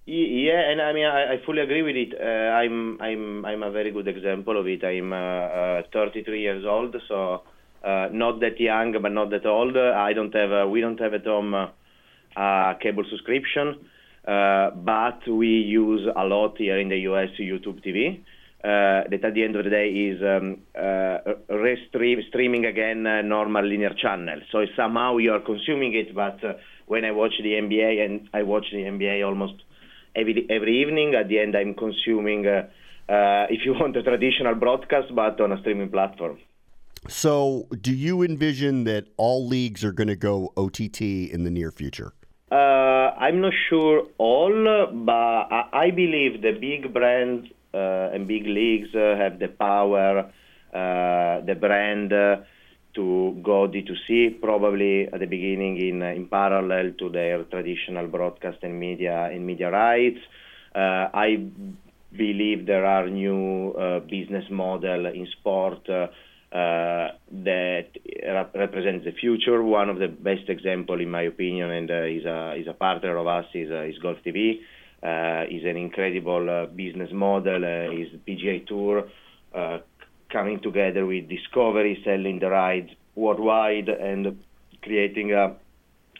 Yeah, 0.06 0.60
and 0.70 0.82
I 0.82 0.92
mean 0.92 1.06
I, 1.06 1.34
I 1.34 1.36
fully 1.46 1.60
agree 1.62 1.82
with 1.82 1.96
it. 1.96 2.12
Uh, 2.20 2.52
I'm 2.52 3.00
I'm 3.00 3.44
I'm 3.46 3.62
a 3.62 3.70
very 3.70 3.90
good 3.90 4.06
example 4.06 4.60
of 4.60 4.66
it. 4.66 4.84
I'm 4.84 5.14
uh, 5.14 5.80
uh, 5.80 5.82
33 5.94 6.42
years 6.42 6.64
old, 6.66 6.94
so 7.08 7.42
uh, 7.82 8.08
not 8.12 8.40
that 8.40 8.60
young, 8.60 8.92
but 9.00 9.12
not 9.12 9.30
that 9.30 9.46
old. 9.46 9.76
I 9.78 10.12
don't 10.12 10.34
have 10.34 10.68
we 10.68 10.82
don't 10.82 11.00
have 11.00 11.14
at 11.14 11.24
home 11.24 11.54
uh, 11.54 11.68
a 12.36 12.76
cable 12.82 13.04
subscription, 13.08 13.86
uh, 14.28 14.72
but 14.72 15.26
we 15.26 15.48
use 15.48 16.06
a 16.14 16.24
lot 16.26 16.58
here 16.58 16.78
in 16.78 16.90
the 16.90 16.98
US 17.08 17.30
YouTube 17.40 17.82
TV. 17.82 18.20
That 18.62 19.24
at 19.24 19.32
the 19.34 19.42
end 19.42 19.56
of 19.56 19.64
the 19.64 19.70
day 19.70 19.88
is 19.88 20.20
um, 20.22 20.58
restream, 21.50 22.26
streaming 22.28 22.66
again 22.66 23.04
normal 23.26 23.64
linear 23.64 23.94
channel. 23.94 24.40
So 24.52 24.66
somehow 24.76 25.16
you 25.16 25.32
are 25.32 25.40
consuming 25.40 25.94
it, 25.94 26.14
but 26.14 26.40
when 26.86 27.06
I 27.06 27.12
watch 27.12 27.32
the 27.42 27.52
NBA 27.52 28.04
and 28.04 28.28
I 28.34 28.42
watch 28.42 28.66
the 28.70 28.78
NBA 28.78 29.26
almost 29.26 29.54
every 30.16 30.46
every 30.50 30.80
evening. 30.82 31.14
At 31.14 31.28
the 31.28 31.38
end, 31.38 31.56
I'm 31.56 31.74
consuming, 31.74 32.46
uh, 32.46 32.68
uh, 33.08 33.46
if 33.50 33.64
you 33.64 33.72
want, 33.80 33.96
a 33.96 34.02
traditional 34.02 34.54
broadcast, 34.54 35.14
but 35.14 35.40
on 35.40 35.52
a 35.52 35.60
streaming 35.60 35.90
platform. 35.90 36.38
So, 37.08 37.68
do 37.82 37.92
you 37.92 38.22
envision 38.22 38.84
that 38.84 39.08
all 39.18 39.46
leagues 39.46 39.84
are 39.84 39.92
going 39.92 40.08
to 40.08 40.16
go 40.16 40.52
OTT 40.56 41.02
in 41.02 41.44
the 41.44 41.50
near 41.50 41.70
future? 41.70 42.14
Uh, 42.50 43.12
I'm 43.18 43.40
not 43.40 43.52
sure 43.68 44.06
all, 44.16 44.86
but 44.92 45.12
I, 45.12 45.90
believe 45.90 46.40
the 46.40 46.52
big 46.52 46.94
brands 46.94 47.48
uh, 47.74 48.14
and 48.14 48.26
big 48.26 48.46
leagues 48.46 48.94
uh, 48.94 49.16
have 49.16 49.38
the 49.38 49.48
power, 49.48 50.30
uh, 50.72 51.44
the 51.44 51.56
brand 51.58 52.12
to 52.94 53.40
go 53.42 53.68
D2C, 53.68 54.40
probably 54.40 55.06
at 55.12 55.20
the 55.20 55.26
beginning 55.26 55.76
in, 55.80 56.02
in 56.02 56.26
parallel 56.26 56.92
to 56.98 57.08
their 57.08 57.42
traditional 57.44 58.06
broadcast 58.06 58.58
and 58.62 58.78
media 58.78 59.30
media 59.38 59.70
rights. 59.70 60.20
Uh, 60.74 61.08
I 61.14 61.46
believe 62.16 62.66
there 62.66 62.84
are 62.84 63.08
new 63.08 63.72
uh, 63.72 64.00
business 64.00 64.44
model 64.50 65.06
in 65.06 65.26
sport 65.38 65.88
uh, 65.88 66.06
uh 66.54 67.10
that 67.32 67.88
rep- 68.24 68.54
represents 68.54 69.04
the 69.04 69.12
future. 69.12 69.62
One 69.62 69.88
of 69.88 69.98
the 69.98 70.08
best 70.08 70.48
example, 70.48 71.00
in 71.00 71.10
my 71.10 71.22
opinion, 71.22 71.70
and 71.70 71.90
uh, 71.90 72.04
is 72.04 72.24
a 72.24 72.54
is 72.56 72.66
a 72.68 72.74
partner 72.74 73.16
of 73.16 73.26
us 73.26 73.46
is, 73.54 73.70
uh, 73.70 73.82
is 73.82 73.98
Golf 73.98 74.18
TV. 74.24 74.60
is 75.56 75.64
an 75.64 75.76
incredible 75.76 76.68
business 76.74 77.10
model. 77.12 77.64
is 77.92 78.08
PGA 78.26 78.66
Tour 78.66 79.04
coming 80.34 80.60
together 80.60 81.06
with 81.06 81.28
Discovery, 81.28 82.02
selling 82.04 82.40
the 82.40 82.50
rights 82.50 82.92
worldwide, 83.14 83.88
and 83.88 84.42
creating 84.82 85.32
a, 85.32 85.54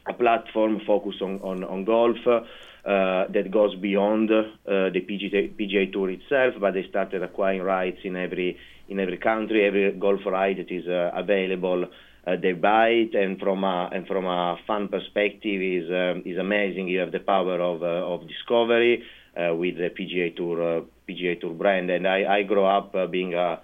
a 0.06 0.14
platform 0.14 0.80
focused 0.86 1.20
on, 1.20 1.40
on, 1.40 1.64
on 1.64 1.84
golf 1.84 2.16
uh, 2.26 2.40
that 2.84 3.50
goes 3.50 3.74
beyond 3.74 4.30
uh, 4.30 4.44
the 4.64 5.00
PGA, 5.08 5.52
PGA 5.58 5.92
Tour 5.92 6.10
itself, 6.10 6.54
but 6.60 6.74
they 6.74 6.86
started 6.88 7.22
acquiring 7.22 7.62
rights 7.62 7.98
in 8.04 8.16
every 8.16 8.56
in 8.86 9.00
every 9.00 9.16
country, 9.16 9.64
every 9.66 9.90
golf 9.92 10.20
ride 10.26 10.58
that 10.58 10.70
is 10.70 10.86
uh, 10.86 11.10
available. 11.14 11.86
Uh, 12.26 12.36
they 12.40 12.52
buy 12.52 12.88
it, 12.88 13.14
and 13.14 13.40
from 13.40 13.64
a 13.64 13.88
and 13.92 14.06
from 14.06 14.26
a 14.26 14.56
fan 14.66 14.88
perspective, 14.88 15.60
is 15.60 15.90
um, 15.90 16.22
is 16.24 16.38
amazing. 16.38 16.88
You 16.88 17.00
have 17.00 17.10
the 17.10 17.20
power 17.20 17.60
of 17.60 17.82
uh, 17.82 18.12
of 18.12 18.28
discovery 18.28 19.02
uh, 19.36 19.54
with 19.54 19.76
the 19.76 19.90
PGA 19.90 20.36
Tour 20.36 20.84
PGA 21.08 21.40
Tour 21.40 21.54
brand, 21.54 21.90
and 21.90 22.06
I, 22.06 22.38
I 22.38 22.42
grew 22.42 22.64
up 22.64 22.94
being 23.10 23.34
a 23.34 23.38
uh, 23.38 23.52
uh, 23.52 23.56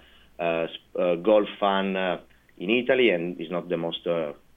golf 1.23 1.47
fan 1.59 1.95
uh, 1.95 2.19
in 2.57 2.69
Italy, 2.69 3.09
and 3.09 3.39
it's 3.39 3.51
not 3.51 3.69
the 3.69 3.77
most 3.77 4.07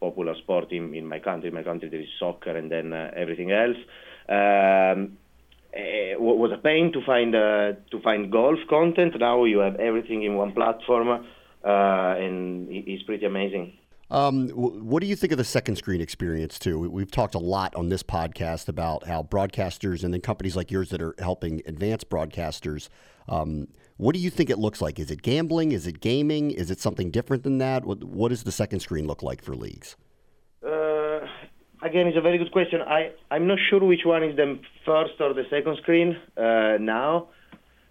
popular 0.00 0.34
sport 0.36 0.72
in, 0.72 0.94
in 0.94 1.06
my 1.06 1.18
country. 1.18 1.48
In 1.48 1.54
my 1.54 1.62
country, 1.62 1.88
there 1.88 2.00
is 2.00 2.08
soccer 2.18 2.56
and 2.56 2.70
then 2.70 2.92
everything 2.92 3.52
else. 3.52 3.76
Um, 4.28 5.18
it 5.76 6.20
was 6.20 6.52
a 6.52 6.58
pain 6.58 6.92
to 6.92 7.00
find 7.04 7.34
uh, 7.34 7.72
to 7.90 8.00
find 8.02 8.30
golf 8.30 8.58
content. 8.68 9.18
Now 9.18 9.44
you 9.44 9.58
have 9.58 9.76
everything 9.76 10.22
in 10.22 10.36
one 10.36 10.52
platform, 10.52 11.08
uh, 11.08 11.18
and 11.64 12.68
it's 12.70 13.02
pretty 13.02 13.26
amazing. 13.26 13.72
Um, 14.10 14.50
what 14.50 15.00
do 15.00 15.08
you 15.08 15.16
think 15.16 15.32
of 15.32 15.38
the 15.38 15.44
second 15.44 15.76
screen 15.76 16.00
experience 16.00 16.58
too? 16.58 16.78
We've 16.78 17.10
talked 17.10 17.34
a 17.34 17.38
lot 17.40 17.74
on 17.74 17.88
this 17.88 18.02
podcast 18.02 18.68
about 18.68 19.06
how 19.06 19.22
broadcasters 19.24 20.04
and 20.04 20.14
then 20.14 20.20
companies 20.20 20.54
like 20.54 20.70
yours 20.70 20.90
that 20.90 21.02
are 21.02 21.14
helping 21.18 21.62
advance 21.66 22.04
broadcasters 22.04 22.88
um, 23.28 23.68
what 23.96 24.14
do 24.14 24.20
you 24.20 24.30
think 24.30 24.50
it 24.50 24.58
looks 24.58 24.80
like? 24.80 24.98
Is 24.98 25.10
it 25.10 25.22
gambling? 25.22 25.72
Is 25.72 25.86
it 25.86 26.00
gaming? 26.00 26.50
Is 26.50 26.70
it 26.70 26.80
something 26.80 27.10
different 27.10 27.44
than 27.44 27.58
that? 27.58 27.84
What, 27.84 28.02
what 28.02 28.30
does 28.30 28.42
the 28.42 28.52
second 28.52 28.80
screen 28.80 29.06
look 29.06 29.22
like 29.22 29.42
for 29.42 29.54
leagues? 29.54 29.96
Uh, 30.64 31.20
again, 31.82 32.06
it's 32.08 32.16
a 32.16 32.20
very 32.20 32.38
good 32.38 32.50
question. 32.50 32.80
I, 32.82 33.12
I'm 33.30 33.46
not 33.46 33.58
sure 33.70 33.84
which 33.84 34.04
one 34.04 34.24
is 34.24 34.36
the 34.36 34.58
first 34.84 35.14
or 35.20 35.32
the 35.32 35.44
second 35.48 35.78
screen 35.82 36.16
uh, 36.36 36.78
now. 36.80 37.28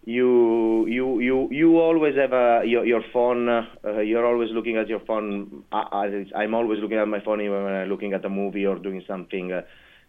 You 0.06 0.86
you 0.88 1.22
you 1.22 1.48
you 1.50 1.80
always 1.80 2.18
have 2.18 2.34
a, 2.34 2.64
your 2.66 2.86
your 2.86 3.02
phone. 3.14 3.48
Uh, 3.48 4.00
you're 4.02 4.26
always 4.26 4.50
looking 4.52 4.76
at 4.76 4.90
your 4.90 5.00
phone. 5.00 5.64
I, 5.72 6.26
am 6.36 6.54
always 6.54 6.80
looking 6.82 6.98
at 6.98 7.08
my 7.08 7.22
phone 7.22 7.40
even 7.40 7.64
when 7.64 7.74
I'm 7.74 7.88
looking 7.88 8.12
at 8.12 8.26
a 8.26 8.30
movie 8.30 8.66
or 8.66 8.78
doing 8.78 9.02
something 9.08 9.54
uh, 9.54 9.62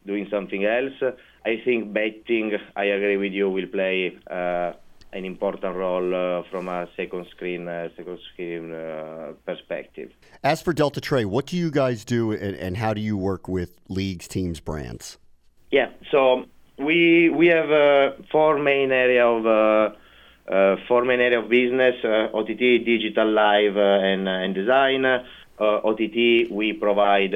doing 0.04 0.26
something 0.32 0.64
else. 0.64 1.14
I 1.46 1.62
think 1.64 1.92
betting. 1.92 2.58
I 2.74 2.86
agree 2.86 3.18
with 3.18 3.32
you. 3.32 3.48
Will 3.48 3.68
play 3.68 4.18
uh, 4.28 4.72
an 5.14 5.24
important 5.24 5.76
role 5.76 6.14
uh, 6.14 6.42
from 6.50 6.68
a 6.68 6.88
second 6.96 7.26
screen 7.30 7.68
uh, 7.68 7.88
second 7.96 8.18
screen 8.32 8.72
uh, 8.72 9.32
perspective. 9.46 10.10
As 10.42 10.60
for 10.60 10.74
Deltatre, 10.74 11.24
what 11.24 11.46
do 11.46 11.56
you 11.56 11.70
guys 11.70 12.04
do, 12.04 12.32
and, 12.32 12.56
and, 12.56 12.76
how 12.76 12.92
do 12.92 13.00
you 13.00 13.16
work 13.16 13.48
with 13.48 13.78
leagues, 13.88 14.26
teams, 14.26 14.58
brands? 14.60 15.18
Yeah, 15.70 15.90
so 16.10 16.44
we 16.78 17.30
we 17.30 17.46
have 17.46 17.70
uh, 17.70 18.12
four 18.32 18.58
main 18.58 18.90
area 18.90 19.24
of 19.26 19.46
uh, 19.46 20.52
uh, 20.52 20.76
four 20.88 21.04
main 21.04 21.20
area 21.20 21.38
of 21.38 21.48
business: 21.48 21.94
OTT, 22.04 22.84
digital, 22.84 23.30
live, 23.30 23.76
and, 23.76 24.28
and 24.28 24.54
design. 24.54 25.04
OTT, 25.56 26.50
we 26.50 26.72
provide 26.72 27.32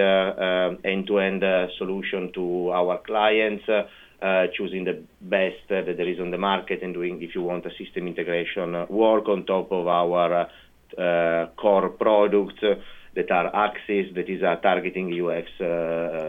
end-to-end 0.84 1.44
solution 1.78 2.32
to 2.32 2.70
our 2.72 2.98
clients 2.98 3.68
uh, 3.68 3.84
choosing 4.56 4.84
the 4.84 5.02
best 5.20 5.62
uh, 5.70 5.82
that 5.82 5.96
there 5.96 6.08
is 6.08 6.18
on 6.20 6.30
the 6.30 6.38
market 6.38 6.82
and 6.82 6.94
doing, 6.94 7.22
if 7.22 7.34
you 7.34 7.42
want, 7.42 7.64
a 7.66 7.70
system 7.70 8.06
integration 8.06 8.74
uh, 8.74 8.86
work 8.88 9.28
on 9.28 9.44
top 9.46 9.70
of 9.70 9.86
our 9.86 10.48
core 11.56 11.88
products 11.90 12.60
that 13.14 13.30
are 13.30 13.54
Axis, 13.54 14.06
that 14.14 14.28
is 14.28 14.42
a 14.42 14.58
targeting 14.62 15.12
UX 15.12 15.48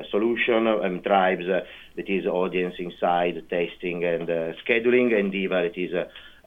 solution, 0.09 0.67
and 0.67 1.03
Tribes, 1.03 1.45
that 1.47 2.09
is 2.09 2.25
audience 2.25 2.75
inside 2.79 3.43
testing 3.49 4.03
and 4.03 4.27
scheduling, 4.65 5.17
and 5.17 5.31
Diva, 5.31 5.69
that 5.69 5.77
is 5.77 5.93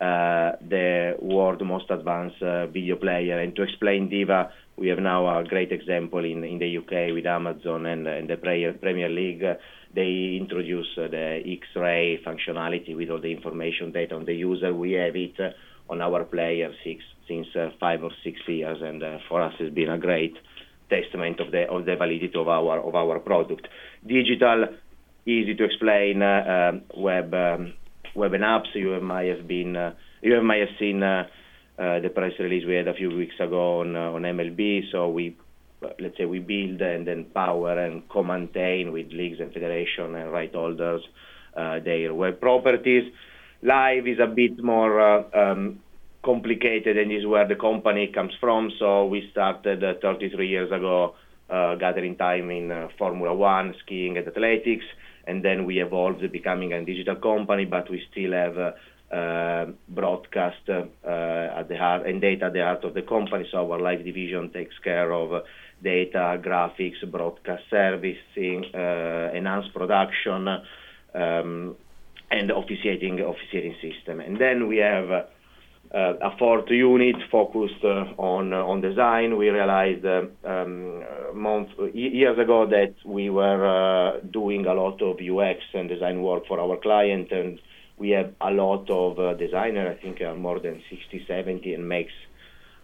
uh, 0.03 0.57
the 0.69 1.15
world 1.21 1.65
most 1.65 1.89
advanced 1.91 2.43
uh, 2.43 2.67
video 2.67 2.97
player. 2.97 3.39
And 3.39 3.55
to 3.55 3.63
explain 3.63 4.09
Diva, 4.09 4.51
we 4.77 4.89
have 4.89 4.99
now 4.99 5.39
a 5.39 5.45
great 5.45 5.71
example 5.71 6.25
in, 6.25 6.43
in 6.43 6.59
the 6.59 6.79
UK 6.79 7.15
with 7.15 7.25
Amazon 7.25 7.87
and, 7.87 8.09
and 8.09 8.29
the 8.29 8.37
Premier 8.37 9.09
League 9.09 9.45
they 9.95 10.39
introduce 10.41 10.89
uh, 10.97 11.09
the 11.09 11.43
X-ray 11.45 12.21
functionality 12.27 12.97
with 12.97 13.11
all 13.11 13.21
the 13.21 13.33
information 13.33 13.93
data 13.93 14.15
on 14.15 14.25
the 14.25 14.35
user. 14.35 14.73
We 14.73 14.93
have 14.93 15.15
it 15.17 15.39
uh, 15.39 15.51
on 15.93 16.01
our 16.01 16.25
player 16.25 16.73
six, 16.85 17.03
since 17.29 17.47
uh, 17.55 17.71
five 17.79 18.03
or 18.03 18.11
six 18.25 18.39
years, 18.47 18.79
and 18.81 19.03
for 19.29 19.43
us 19.43 19.53
it's 19.61 19.75
been 19.75 19.91
a 19.91 19.99
great 19.99 20.35
testament 20.89 21.41
of 21.41 21.51
the 21.51 21.69
of 21.69 21.85
the 21.85 21.97
validity 21.97 22.33
of 22.35 22.49
our 22.49 22.81
of 22.81 22.95
our 22.95 23.19
product. 23.19 23.69
Digital, 24.07 24.67
easy 25.27 25.55
to 25.55 25.65
explain, 25.65 26.23
um, 26.23 26.83
web 26.97 27.35
um, 27.35 27.75
web 28.15 28.33
and 28.33 28.45
apps. 28.45 28.75
You 28.75 29.01
might 29.01 29.27
have 29.27 29.47
been 29.47 29.93
you 30.23 30.43
might 30.43 30.61
have 30.61 30.77
seen. 30.79 31.03
Uh, 31.79 31.99
the 32.01 32.11
press 32.11 32.33
release 32.39 32.65
we 32.67 32.75
had 32.75 32.87
a 32.87 32.93
few 32.95 33.09
weeks 33.09 33.35
ago 33.41 33.81
on, 33.81 33.97
uh, 33.97 34.13
on 34.13 34.23
MLB. 34.23 34.83
So 34.93 35.09
we 35.09 35.37
let's 36.01 36.17
say 36.17 36.25
we 36.25 36.39
build 36.39 36.81
and 36.81 37.07
then 37.07 37.25
power 37.35 37.79
and 37.79 38.09
co-maintain 38.09 38.93
with 38.93 39.13
leagues 39.13 39.41
and 39.41 39.53
federation 39.53 40.15
and 40.15 40.33
right 40.33 40.53
holders 40.55 41.03
uh, 41.57 41.81
their 41.81 42.15
web 42.15 42.41
properties. 42.41 43.13
Live 43.63 44.07
is 44.07 44.19
a 44.19 44.27
bit 44.27 44.63
more 44.63 45.01
uh, 45.01 45.23
um, 45.35 45.81
complicated 46.25 46.97
and 46.97 47.13
is 47.13 47.27
where 47.27 47.47
the 47.47 47.55
company 47.55 48.09
comes 48.09 48.33
from. 48.41 48.71
So 48.79 49.07
we 49.07 49.29
started 49.31 49.85
uh, 49.85 49.95
33 50.01 50.49
years 50.49 50.73
ago 50.73 51.15
uh, 51.51 51.75
gathering 51.77 52.17
time 52.17 52.51
in 52.51 52.71
uh, 52.71 52.89
Formula 52.99 53.35
One, 53.35 53.75
skiing 53.85 54.17
and 54.17 54.27
athletics, 54.27 54.85
and 55.27 55.45
then 55.45 55.67
we 55.67 55.83
evolved 55.83 56.23
becoming 56.33 56.73
a 56.73 56.85
digital 56.85 57.17
company, 57.17 57.67
but 57.67 57.91
we 57.91 58.03
still 58.11 58.33
have 58.33 58.75
uh, 59.13 59.67
broadcast 59.89 60.67
uh, 60.69 60.85
at 61.05 61.69
the 61.69 61.77
heart 61.77 62.07
and 62.07 62.21
data 62.21 62.47
at 62.47 62.55
the 62.55 62.63
heart 62.63 62.85
of 62.85 62.95
the 62.95 63.03
company. 63.03 63.47
So 63.51 63.71
our 63.71 63.79
live 63.79 64.05
division 64.05 64.51
takes 64.51 64.75
care 64.83 65.13
of 65.13 65.45
data, 65.83 66.41
graphics, 66.43 67.11
broadcast 67.11 67.63
servicing, 67.71 68.65
uh, 68.75 69.31
enhanced 69.35 69.73
production, 69.75 70.49
um, 71.15 71.77
and 72.31 72.51
officiating 72.51 73.21
officiating 73.21 73.75
system. 73.83 74.21
And 74.21 74.41
then 74.41 74.69
we 74.69 74.79
have 74.79 75.11
uh, 75.95 76.15
a 76.23 76.37
fourth 76.39 76.71
unit 76.71 77.17
focused 77.31 77.85
uh, 77.85 78.05
on 78.17 78.55
uh, 78.55 78.65
on 78.65 78.81
design. 78.81 79.37
We 79.37 79.51
realized 79.51 80.07
um, 80.07 81.05
month, 81.35 81.69
years 81.93 82.39
ago 82.39 82.67
that 82.67 82.95
we 83.05 83.29
were 83.29 84.21
doing 84.31 84.65
a 84.65 84.73
lot 84.73 85.03
of 85.03 85.17
UX 85.21 85.61
and 85.75 85.91
design 85.91 86.23
work 86.23 86.47
for 86.47 86.59
our 86.59 86.79
client, 86.79 87.31
and 87.31 87.61
we 87.99 88.11
have 88.11 88.33
a 88.41 88.51
lot 88.51 88.89
of 88.89 89.39
designers. 89.39 89.99
I 89.99 90.03
think 90.03 90.39
more 90.39 90.61
than 90.61 90.83
60, 90.89 91.27
70, 91.29 91.75
and 91.75 91.87
makes 91.87 92.13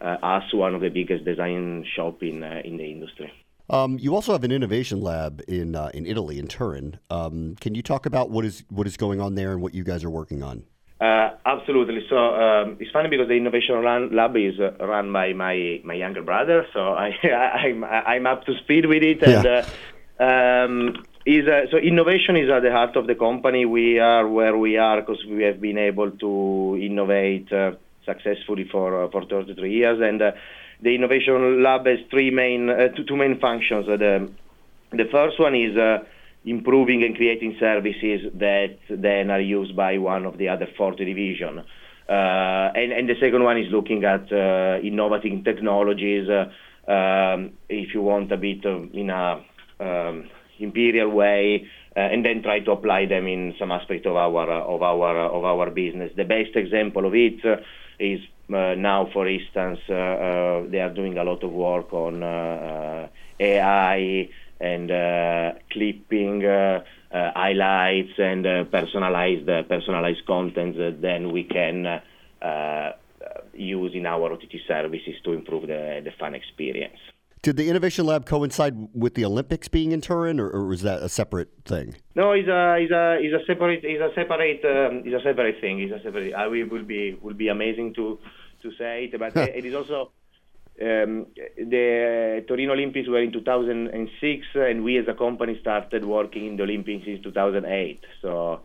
us 0.00 0.52
one 0.52 0.74
of 0.74 0.80
the 0.80 0.88
biggest 0.88 1.24
design 1.24 1.84
shop 1.94 2.22
in 2.22 2.42
in 2.42 2.76
the 2.76 2.90
industry. 2.90 3.32
Um, 3.70 3.98
you 3.98 4.14
also 4.14 4.32
have 4.32 4.44
an 4.44 4.52
innovation 4.52 5.00
lab 5.00 5.42
in 5.46 5.76
uh, 5.76 5.90
in 5.92 6.06
Italy, 6.06 6.38
in 6.38 6.48
Turin. 6.48 6.98
Um, 7.10 7.54
can 7.60 7.74
you 7.74 7.82
talk 7.82 8.06
about 8.06 8.30
what 8.30 8.44
is 8.44 8.64
what 8.70 8.86
is 8.86 8.96
going 8.96 9.20
on 9.20 9.34
there 9.34 9.52
and 9.52 9.60
what 9.60 9.74
you 9.74 9.84
guys 9.84 10.04
are 10.04 10.10
working 10.10 10.42
on? 10.42 10.64
Uh, 11.00 11.30
absolutely. 11.46 12.04
So 12.08 12.16
um, 12.16 12.76
it's 12.80 12.90
funny 12.90 13.08
because 13.08 13.28
the 13.28 13.34
innovation 13.34 13.76
run, 13.76 14.14
lab 14.14 14.36
is 14.36 14.58
uh, 14.58 14.72
run 14.84 15.12
by 15.12 15.32
my 15.34 15.80
my 15.84 15.94
younger 15.94 16.22
brother, 16.22 16.66
so 16.72 16.80
I, 16.94 17.12
I'm 17.22 17.84
I'm 17.84 18.26
up 18.26 18.46
to 18.46 18.54
speed 18.64 18.86
with 18.86 19.02
it. 19.02 19.22
And 19.22 19.44
yeah. 19.44 19.66
uh, 20.18 20.24
um, 20.24 21.04
is 21.26 21.46
uh, 21.46 21.66
so 21.70 21.76
innovation 21.76 22.36
is 22.36 22.50
at 22.50 22.62
the 22.62 22.72
heart 22.72 22.96
of 22.96 23.06
the 23.06 23.14
company. 23.14 23.66
We 23.66 23.98
are 23.98 24.26
where 24.26 24.56
we 24.56 24.78
are 24.78 25.02
because 25.02 25.22
we 25.28 25.42
have 25.42 25.60
been 25.60 25.76
able 25.76 26.10
to 26.10 26.78
innovate 26.80 27.52
uh, 27.52 27.72
successfully 28.08 28.66
for 28.72 29.04
uh, 29.04 29.10
for 29.10 29.22
33 29.26 29.70
years, 29.70 29.98
and 30.00 30.20
the 30.80 30.94
innovation 30.94 31.62
lab 31.62 31.86
has 31.86 31.98
three 32.10 32.30
main 32.30 32.66
two, 32.96 33.04
two 33.04 33.16
main 33.16 33.38
functions. 33.38 33.86
the 33.86 34.30
the 34.90 35.08
first 35.12 35.38
one 35.38 35.54
is 35.54 35.76
improving 36.44 37.04
and 37.04 37.16
creating 37.16 37.56
services 37.60 38.20
that 38.34 38.78
then 38.88 39.30
are 39.30 39.40
used 39.40 39.76
by 39.76 39.98
one 39.98 40.24
of 40.24 40.38
the 40.38 40.48
other 40.48 40.66
40 40.76 41.04
division. 41.04 41.58
Uh, 42.08 42.72
and, 42.74 42.92
and, 42.92 43.08
the 43.08 43.16
second 43.20 43.44
one 43.44 43.58
is 43.58 43.70
looking 43.70 44.02
at 44.04 44.32
uh, 44.32 44.78
innovating 44.82 45.44
technologies, 45.44 46.26
uh, 46.28 46.90
um, 46.90 47.52
if 47.68 47.92
you 47.92 48.00
want 48.00 48.32
a 48.32 48.36
bit 48.38 48.64
of, 48.64 48.88
in 48.94 49.10
a 49.10 49.44
um, 49.78 50.26
imperial 50.58 51.10
way, 51.10 51.68
uh, 51.94 52.00
and 52.00 52.24
then 52.24 52.42
try 52.42 52.60
to 52.60 52.70
apply 52.70 53.04
them 53.04 53.26
in 53.26 53.54
some 53.58 53.70
aspect 53.70 54.06
of 54.06 54.16
our 54.16 54.50
of 54.50 54.82
our 54.82 55.18
of 55.18 55.44
our 55.44 55.70
business. 55.70 56.10
The 56.16 56.24
best 56.24 56.56
example 56.56 57.04
of 57.04 57.14
it 57.14 57.40
is 57.98 58.20
uh, 58.52 58.74
now, 58.74 59.10
for 59.12 59.26
instance, 59.28 59.78
uh, 59.90 60.64
they 60.70 60.80
are 60.80 60.92
doing 60.94 61.18
a 61.18 61.24
lot 61.24 61.42
of 61.42 61.52
work 61.52 61.92
on 61.92 62.22
AI 63.40 64.28
and 64.60 64.90
uh, 64.90 65.52
clipping 65.70 66.44
uh, 66.44 66.82
uh, 67.12 67.30
highlights 67.34 68.18
and 68.18 68.44
personalized 68.70 69.46
personalized 69.68 70.26
content 70.26 70.76
that 70.76 71.00
then 71.00 71.30
we 71.32 71.44
can 71.44 72.00
use 73.54 73.92
in 73.94 74.06
our 74.06 74.32
OTT 74.32 74.54
services 74.66 75.14
to 75.24 75.32
improve 75.32 75.62
the, 75.62 76.00
the 76.04 76.12
fan 76.18 76.34
experience. 76.34 76.98
Did 77.42 77.56
the 77.56 77.68
Innovation 77.68 78.06
Lab 78.06 78.26
coincide 78.26 78.74
with 78.94 79.14
the 79.14 79.24
Olympics 79.24 79.68
being 79.68 79.92
in 79.92 80.00
Turin, 80.00 80.40
or, 80.40 80.48
or 80.50 80.66
was 80.66 80.82
that 80.82 81.02
a 81.02 81.08
separate 81.08 81.50
thing? 81.64 81.94
No, 82.14 82.32
it's 82.32 82.48
a 82.48 82.76
it's 82.80 82.92
a 82.92 83.18
it's 83.20 83.42
a 83.42 83.46
separate 83.46 83.84
it's 83.84 84.02
a 84.02 84.14
separate 84.14 84.64
um, 84.64 85.02
it's 85.04 85.20
a 85.20 85.24
separate 85.24 85.60
thing. 85.60 85.80
It's 85.80 85.92
a 85.92 86.02
separate. 86.02 86.34
Uh, 86.34 86.50
it 86.50 86.70
will 86.70 86.84
be 86.84 87.16
will 87.20 87.34
be 87.34 87.48
amazing 87.48 87.94
to 87.94 88.18
to 88.62 88.72
say 88.76 89.10
it, 89.12 89.18
but 89.18 89.36
it 89.56 89.64
is 89.64 89.74
also 89.74 90.10
um, 90.80 91.26
the 91.56 92.44
Torino 92.46 92.72
Olympics 92.72 93.08
were 93.08 93.22
in 93.22 93.32
2006, 93.32 94.46
and 94.54 94.84
we 94.84 94.98
as 94.98 95.06
a 95.08 95.14
company 95.14 95.58
started 95.60 96.04
working 96.04 96.46
in 96.46 96.56
the 96.56 96.62
Olympics 96.62 97.06
in 97.06 97.22
2008. 97.22 98.00
So 98.22 98.60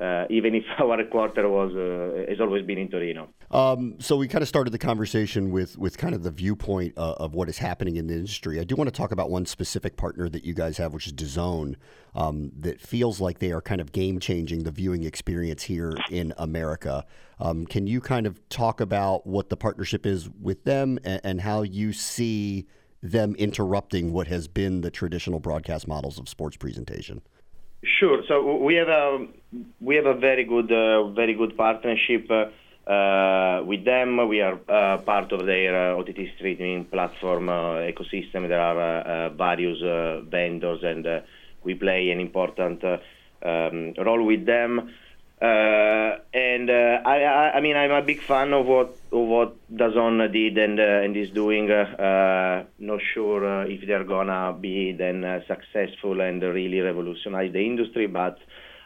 uh, 0.00 0.24
even 0.28 0.54
if 0.54 0.64
our 0.78 1.02
quarter 1.04 1.48
was 1.48 1.74
uh, 1.74 2.28
has 2.30 2.40
always 2.40 2.64
been 2.66 2.78
in 2.78 2.88
Torino. 2.88 3.28
Um, 3.50 3.94
so 3.98 4.16
we 4.16 4.28
kind 4.28 4.42
of 4.42 4.48
started 4.48 4.70
the 4.70 4.78
conversation 4.78 5.50
with 5.50 5.78
with 5.78 5.96
kind 5.96 6.14
of 6.14 6.22
the 6.22 6.30
viewpoint 6.30 6.94
uh, 6.96 7.14
of 7.18 7.34
what 7.34 7.48
is 7.48 7.58
happening 7.58 7.96
in 7.96 8.06
the 8.06 8.14
industry. 8.14 8.60
I 8.60 8.64
do 8.64 8.76
want 8.76 8.88
to 8.88 8.96
talk 8.96 9.12
about 9.12 9.30
one 9.30 9.46
specific 9.46 9.96
partner 9.96 10.28
that 10.28 10.44
you 10.44 10.54
guys 10.54 10.76
have, 10.78 10.92
which 10.92 11.06
is 11.06 11.12
DAZN, 11.12 11.76
um, 12.14 12.52
that 12.58 12.80
feels 12.80 13.20
like 13.20 13.38
they 13.38 13.52
are 13.52 13.62
kind 13.62 13.80
of 13.80 13.92
game 13.92 14.20
changing 14.20 14.64
the 14.64 14.70
viewing 14.70 15.04
experience 15.04 15.64
here 15.64 15.96
in 16.10 16.34
America. 16.36 17.04
Um, 17.38 17.66
can 17.66 17.86
you 17.86 18.00
kind 18.00 18.26
of 18.26 18.46
talk 18.48 18.80
about 18.80 19.26
what 19.26 19.50
the 19.50 19.56
partnership 19.56 20.06
is 20.06 20.28
with 20.40 20.64
them 20.64 20.98
and, 21.04 21.20
and 21.24 21.40
how 21.40 21.62
you 21.62 21.92
see 21.92 22.66
them 23.02 23.34
interrupting 23.36 24.12
what 24.12 24.26
has 24.26 24.48
been 24.48 24.80
the 24.80 24.90
traditional 24.90 25.38
broadcast 25.38 25.86
models 25.86 26.18
of 26.18 26.28
sports 26.28 26.56
presentation? 26.56 27.22
Sure. 27.86 28.22
So 28.26 28.56
we 28.56 28.74
have 28.74 28.88
a 28.88 29.26
we 29.80 29.96
have 29.96 30.06
a 30.06 30.14
very 30.14 30.44
good 30.44 30.70
uh, 30.72 31.08
very 31.12 31.34
good 31.34 31.56
partnership 31.56 32.28
uh, 32.30 32.90
uh, 32.90 33.62
with 33.64 33.84
them. 33.84 34.28
We 34.28 34.40
are 34.40 34.58
uh, 34.68 34.98
part 34.98 35.32
of 35.32 35.46
their 35.46 35.92
uh, 35.92 35.96
OTT 35.96 36.18
streaming 36.36 36.86
platform 36.86 37.48
uh, 37.48 37.86
ecosystem. 37.86 38.48
There 38.48 38.60
are 38.60 39.30
various 39.30 39.78
vendors, 40.28 40.80
and 40.82 41.06
we 41.62 41.74
play 41.74 42.10
an 42.10 42.20
important 42.20 42.82
um, 42.84 43.94
role 44.04 44.24
with 44.24 44.46
them. 44.46 44.90
Uh, 45.40 46.16
and 46.32 46.70
uh, 46.70 47.02
I, 47.04 47.52
I, 47.56 47.60
mean, 47.60 47.76
I'm 47.76 47.90
a 47.90 48.00
big 48.00 48.22
fan 48.22 48.54
of 48.54 48.64
what 48.64 48.96
of 49.12 49.28
what 49.28 49.56
DAZN 49.70 50.32
did 50.32 50.56
and 50.56 50.80
uh, 50.80 51.04
and 51.04 51.14
is 51.14 51.28
doing. 51.30 51.70
Uh, 51.70 52.64
not 52.78 53.00
sure 53.12 53.44
uh, 53.44 53.66
if 53.66 53.86
they're 53.86 54.04
gonna 54.04 54.56
be 54.58 54.92
then 54.92 55.24
uh, 55.24 55.40
successful 55.46 56.22
and 56.22 56.42
really 56.42 56.80
revolutionize 56.80 57.52
the 57.52 57.60
industry, 57.60 58.06
but 58.06 58.38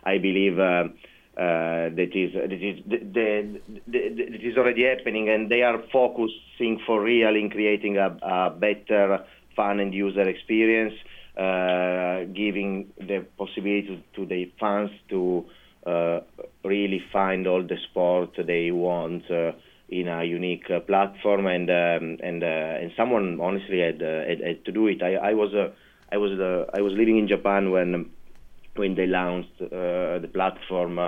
I 0.02 0.18
believe 0.18 0.56
that 0.56 0.90
is 1.36 2.32
that 2.34 2.52
is 2.52 2.82
the, 2.84 3.60
that 3.86 4.44
is 4.44 4.56
already 4.56 4.82
happening, 4.82 5.28
and 5.28 5.48
they 5.48 5.62
are 5.62 5.80
focusing 5.92 6.80
for 6.84 7.00
real 7.00 7.36
in 7.36 7.50
creating 7.50 7.96
a, 7.96 8.08
a 8.22 8.50
better 8.50 9.24
fun 9.54 9.78
and 9.78 9.94
user 9.94 10.28
experience, 10.28 10.94
giving 11.36 12.88
the 12.98 13.24
possibility 13.38 14.02
to 14.16 14.26
the 14.26 14.50
fans 14.58 14.90
to 15.10 15.46
uh, 15.86 16.20
really 16.62 17.02
find 17.10 17.46
all 17.46 17.62
the 17.62 17.78
sport 17.90 18.30
they 18.46 18.70
want 18.70 19.30
uh, 19.30 19.52
in 19.88 20.08
a 20.08 20.24
unique 20.24 20.70
uh, 20.70 20.80
platform, 20.80 21.46
and 21.46 21.70
um, 21.70 22.18
and 22.22 22.42
and 22.42 22.92
someone 22.96 23.40
honestly 23.40 23.80
had, 23.80 24.00
had, 24.00 24.40
had 24.46 24.64
to 24.66 24.72
do 24.72 24.86
it. 24.88 25.02
I, 25.02 25.14
I 25.14 25.34
was 25.34 25.54
I 26.12 26.18
was 26.18 26.32
I 26.74 26.82
was 26.82 26.92
living 26.92 27.18
in 27.18 27.28
Japan 27.28 27.70
when 27.70 28.10
when 28.76 28.94
they 28.94 29.06
launched 29.06 29.58
the 29.58 30.30
platform. 30.32 31.00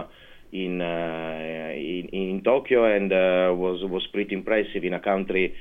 In, 0.52 0.82
uh, 0.82 1.72
in, 1.72 2.10
in 2.12 2.42
Tokyo 2.44 2.84
and 2.84 3.10
uh, 3.10 3.56
was 3.56 3.82
was 3.84 4.06
pretty 4.12 4.34
impressive 4.34 4.84
in 4.84 4.92
a 4.92 5.00
country 5.00 5.54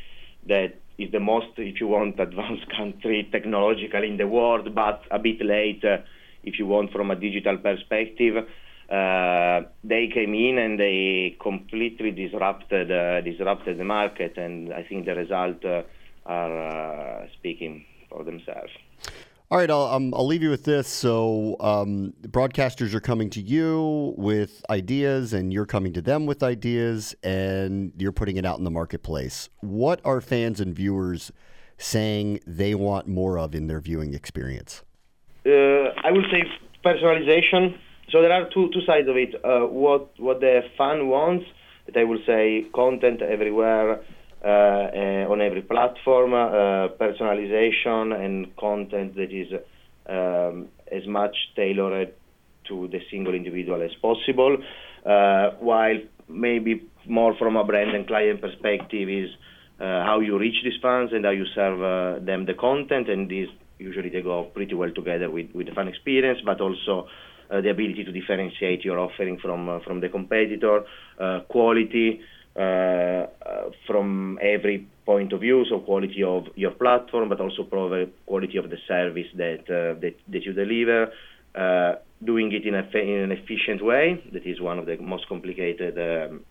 that 0.48 0.74
is 0.98 1.10
the 1.14 1.20
most, 1.22 1.48
if 1.56 1.80
you 1.80 1.88
want, 1.88 2.20
advanced 2.20 2.70
country 2.78 3.26
technologically 3.32 4.10
in 4.10 4.18
the 4.18 4.28
world, 4.28 4.76
but 4.76 5.04
a 5.10 5.18
bit 5.18 5.40
late, 5.40 5.82
uh, 5.86 6.00
if 6.44 6.60
you 6.60 6.66
want, 6.66 6.92
from 6.92 7.10
a 7.10 7.16
digital 7.16 7.58
perspective 7.58 8.46
uh, 8.92 9.62
they 9.86 10.10
came 10.14 10.34
in 10.34 10.58
and 10.58 10.78
they 10.78 11.38
completely 11.42 12.12
disrupted 12.12 12.92
uh, 12.92 13.22
disrupted 13.22 13.78
the 13.78 13.86
market, 13.86 14.38
and 14.38 14.74
I 14.74 14.84
think 14.84 15.06
the 15.06 15.16
results 15.16 15.64
uh, 15.64 15.84
are 16.26 17.24
uh, 17.24 17.28
speaking 17.38 17.86
for 18.10 18.26
themselves. 18.26 18.72
All 19.50 19.58
right, 19.58 19.70
I'll, 19.70 19.84
um, 19.84 20.14
I'll 20.14 20.28
leave 20.28 20.44
you 20.44 20.50
with 20.50 20.64
this. 20.64 20.88
So, 20.88 21.58
um, 21.60 22.14
broadcasters 22.22 22.94
are 22.94 23.02
coming 23.02 23.30
to 23.32 23.42
you 23.42 24.14
with 24.18 24.64
ideas, 24.70 25.34
and 25.34 25.54
you're 25.54 25.66
coming 25.66 25.94
to 25.94 26.02
them 26.02 26.26
with 26.26 26.44
ideas, 26.44 27.16
and 27.24 27.94
you're 27.98 28.14
putting 28.14 28.38
it 28.38 28.46
out 28.46 28.58
in 28.58 28.66
the 28.66 28.72
marketplace. 28.72 29.50
What 29.62 30.02
are 30.04 30.22
fans 30.22 30.60
and 30.60 30.76
viewers 30.76 31.32
saying 31.78 32.42
they 32.46 32.76
want 32.76 33.08
more 33.08 33.38
of 33.40 33.56
in 33.56 33.68
their 33.68 33.80
viewing 33.80 34.14
experience? 34.14 34.84
Uh, 35.46 35.50
I 35.50 36.12
would 36.12 36.26
say 36.32 36.44
personalization 36.86 37.78
so 38.12 38.22
there 38.22 38.32
are 38.32 38.50
two 38.54 38.70
two 38.74 38.82
sides 38.86 39.08
of 39.08 39.18
it. 39.18 39.36
Uh, 39.44 39.68
what 39.68 40.20
what 40.20 40.40
the 40.40 40.62
fan 40.78 41.08
wants, 41.08 41.46
that 41.86 41.98
I 41.98 42.04
will 42.04 42.20
say, 42.26 42.66
content 42.74 43.22
everywhere. 43.22 44.02
Uh, 44.44 44.48
uh, 44.48 45.32
on 45.32 45.40
every 45.40 45.62
platform, 45.62 46.34
uh, 46.34 46.88
personalization 46.98 48.12
and 48.26 48.56
content 48.56 49.14
that 49.14 49.32
is 49.32 49.54
um, 50.10 50.68
as 50.92 51.06
much 51.06 51.36
tailored 51.56 52.12
to 52.68 52.88
the 52.88 53.00
single 53.12 53.36
individual 53.36 53.84
as 53.84 53.92
possible, 54.02 54.58
uh, 55.06 55.52
while 55.60 56.00
maybe 56.28 56.82
more 57.08 57.36
from 57.38 57.56
a 57.56 57.64
brand 57.64 57.92
and 57.92 58.08
client 58.08 58.42
perspective 58.42 59.08
is 59.10 59.30
uh, 59.80 60.04
how 60.04 60.20
you 60.20 60.40
reach 60.40 60.64
these 60.64 60.82
fans 60.82 61.12
and 61.14 61.24
how 61.24 61.30
you 61.30 61.46
serve 61.54 62.26
them 62.26 62.48
the 62.48 62.56
content, 62.56 63.10
and 63.10 63.30
these 63.30 63.48
usually 63.78 64.10
they 64.10 64.22
go 64.22 64.46
pretty 64.46 64.74
well 64.74 64.92
together 64.92 65.30
with, 65.30 65.52
with 65.54 65.68
the 65.68 65.74
fan 65.74 65.88
experience, 65.88 66.40
but 66.44 66.60
also 66.62 67.08
the 67.60 67.70
ability 67.70 68.04
to 68.04 68.12
differentiate 68.12 68.86
your 68.86 69.00
offering 69.00 69.38
from 69.38 69.68
uh, 69.68 69.80
from 69.80 70.00
the 70.00 70.10
competitor, 70.10 70.84
uh, 71.20 71.42
quality 71.50 72.22
from 73.88 74.38
every 74.42 74.86
point 75.06 75.32
of 75.34 75.40
view, 75.40 75.66
so 75.70 75.80
quality 75.80 76.22
of 76.22 76.48
your 76.56 76.72
platform, 76.72 77.30
but 77.30 77.40
also 77.40 77.64
quality 77.64 78.58
of 78.58 78.70
the 78.70 78.78
service 78.88 79.28
that 79.36 79.66
that, 79.68 80.16
that 80.28 80.46
you 80.46 80.54
deliver. 80.54 81.12
doing 82.24 82.52
it 82.52 82.66
in, 82.66 82.76
a, 82.76 82.86
in 82.98 83.20
an 83.28 83.32
efficient 83.32 83.84
way, 83.84 84.22
that 84.32 84.46
is 84.46 84.62
one 84.62 84.78
of 84.78 84.86
the 84.86 84.96
most 84.98 85.28
complicated 85.28 85.98
um, 85.98 86.46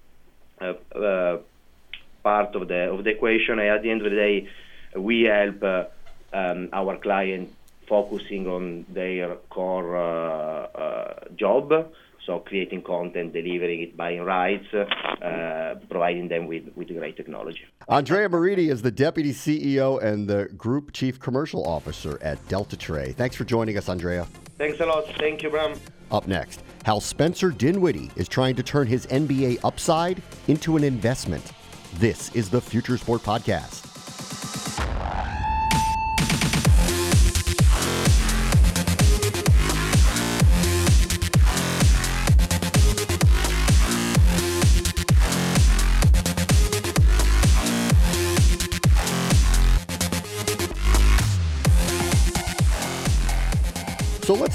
part 2.23 2.55
of 2.55 2.69
the 2.69 2.91
of 2.91 3.05
the 3.05 3.11
equation. 3.11 3.59
And 3.59 3.69
at 3.69 3.83
the 3.83 3.91
end 3.91 4.05
of 4.05 4.11
the 4.11 4.17
day, 4.17 4.49
we 4.97 5.23
help 5.23 5.63
uh, 5.63 5.85
um, 6.33 6.69
our 6.73 6.97
client 6.97 7.53
focusing 7.91 8.47
on 8.47 8.87
their 8.89 9.35
core 9.51 9.97
uh, 9.97 10.67
uh, 10.79 11.15
job. 11.37 11.93
So 12.25 12.39
creating 12.39 12.83
content, 12.83 13.33
delivering 13.33 13.81
it, 13.81 13.97
buying 13.97 14.23
rights, 14.23 14.73
uh, 14.73 15.75
providing 15.91 16.29
them 16.29 16.47
with, 16.47 16.65
with 16.77 16.89
great 16.89 17.17
technology. 17.17 17.65
Andrea 17.89 18.29
Marini 18.29 18.69
is 18.69 18.83
the 18.83 18.91
Deputy 18.93 19.33
CEO 19.33 20.01
and 20.01 20.29
the 20.29 20.45
Group 20.57 20.93
Chief 20.93 21.19
Commercial 21.19 21.67
Officer 21.67 22.19
at 22.23 22.39
Deltatre. 22.47 23.15
Thanks 23.17 23.35
for 23.35 23.45
joining 23.45 23.77
us, 23.77 23.89
Andrea. 23.89 24.29
Thanks 24.59 24.79
a 24.81 24.87
lot. 24.87 25.07
Thank 25.19 25.43
you, 25.43 25.51
Bram. 25.51 25.75
Up 26.13 26.29
next, 26.29 26.63
how 26.85 26.99
Spencer 27.01 27.51
Dinwiddie 27.51 28.11
is 28.17 28.29
trying 28.29 28.55
to 28.57 28.63
turn 28.63 28.87
his 28.87 29.07
NBA 29.07 29.61
upside 29.65 30.23
into 30.47 30.77
an 30.77 30.85
investment. 30.85 31.53
This 31.95 32.33
is 32.35 32.49
the 32.49 32.61
Future 32.61 32.97
Sport 32.99 33.23
Podcast. 33.23 33.90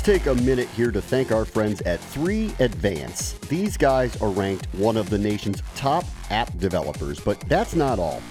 Take 0.05 0.27
a 0.27 0.35
minute 0.35 0.67
here 0.75 0.91
to 0.91 1.01
thank 1.01 1.31
our 1.31 1.45
friends 1.45 1.81
at 1.81 1.99
3 1.99 2.53
Advance. 2.59 3.33
These 3.49 3.75
guys 3.75 4.21
are 4.21 4.29
ranked 4.29 4.67
one 4.75 4.97
of 4.97 5.09
the 5.09 5.17
nation's 5.17 5.63
top 5.75 6.05
app 6.29 6.55
developers, 6.59 7.19
but 7.19 7.39
that's 7.49 7.73
not 7.73 7.97
all. 7.97 8.21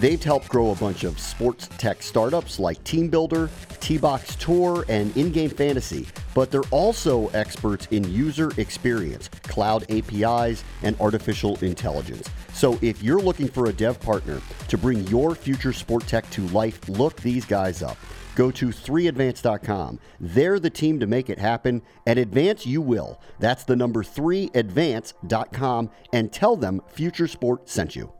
They've 0.00 0.20
helped 0.20 0.48
grow 0.48 0.72
a 0.72 0.74
bunch 0.74 1.04
of 1.04 1.20
sports 1.20 1.68
tech 1.78 2.02
startups 2.02 2.58
like 2.58 2.82
TeamBuildr, 2.82 3.48
T-Box 3.78 4.34
Tour, 4.36 4.84
and 4.88 5.16
in-game 5.16 5.50
fantasy, 5.50 6.08
but 6.34 6.50
they're 6.50 6.62
also 6.72 7.28
experts 7.28 7.86
in 7.92 8.02
user 8.12 8.50
experience, 8.56 9.28
cloud 9.44 9.84
APIs, 9.88 10.64
and 10.82 11.00
artificial 11.00 11.56
intelligence. 11.58 12.28
So 12.54 12.76
if 12.82 13.04
you're 13.04 13.20
looking 13.20 13.46
for 13.46 13.66
a 13.66 13.72
dev 13.72 14.00
partner 14.00 14.40
to 14.66 14.76
bring 14.76 15.06
your 15.06 15.36
future 15.36 15.72
sport 15.72 16.08
tech 16.08 16.28
to 16.30 16.44
life, 16.48 16.88
look 16.88 17.14
these 17.20 17.44
guys 17.44 17.84
up. 17.84 17.98
Go 18.34 18.50
to 18.50 18.68
3advance.com. 18.68 20.00
They're 20.18 20.60
the 20.60 20.70
team 20.70 21.00
to 21.00 21.06
make 21.06 21.30
it 21.30 21.38
happen. 21.38 21.82
At 22.06 22.18
Advance, 22.18 22.66
you 22.66 22.80
will. 22.80 23.20
That's 23.38 23.64
the 23.64 23.76
number 23.76 24.02
3advance.com 24.02 25.90
and 26.12 26.32
tell 26.32 26.56
them 26.56 26.82
Future 26.88 27.28
Sport 27.28 27.68
sent 27.68 27.96
you. 27.96 28.12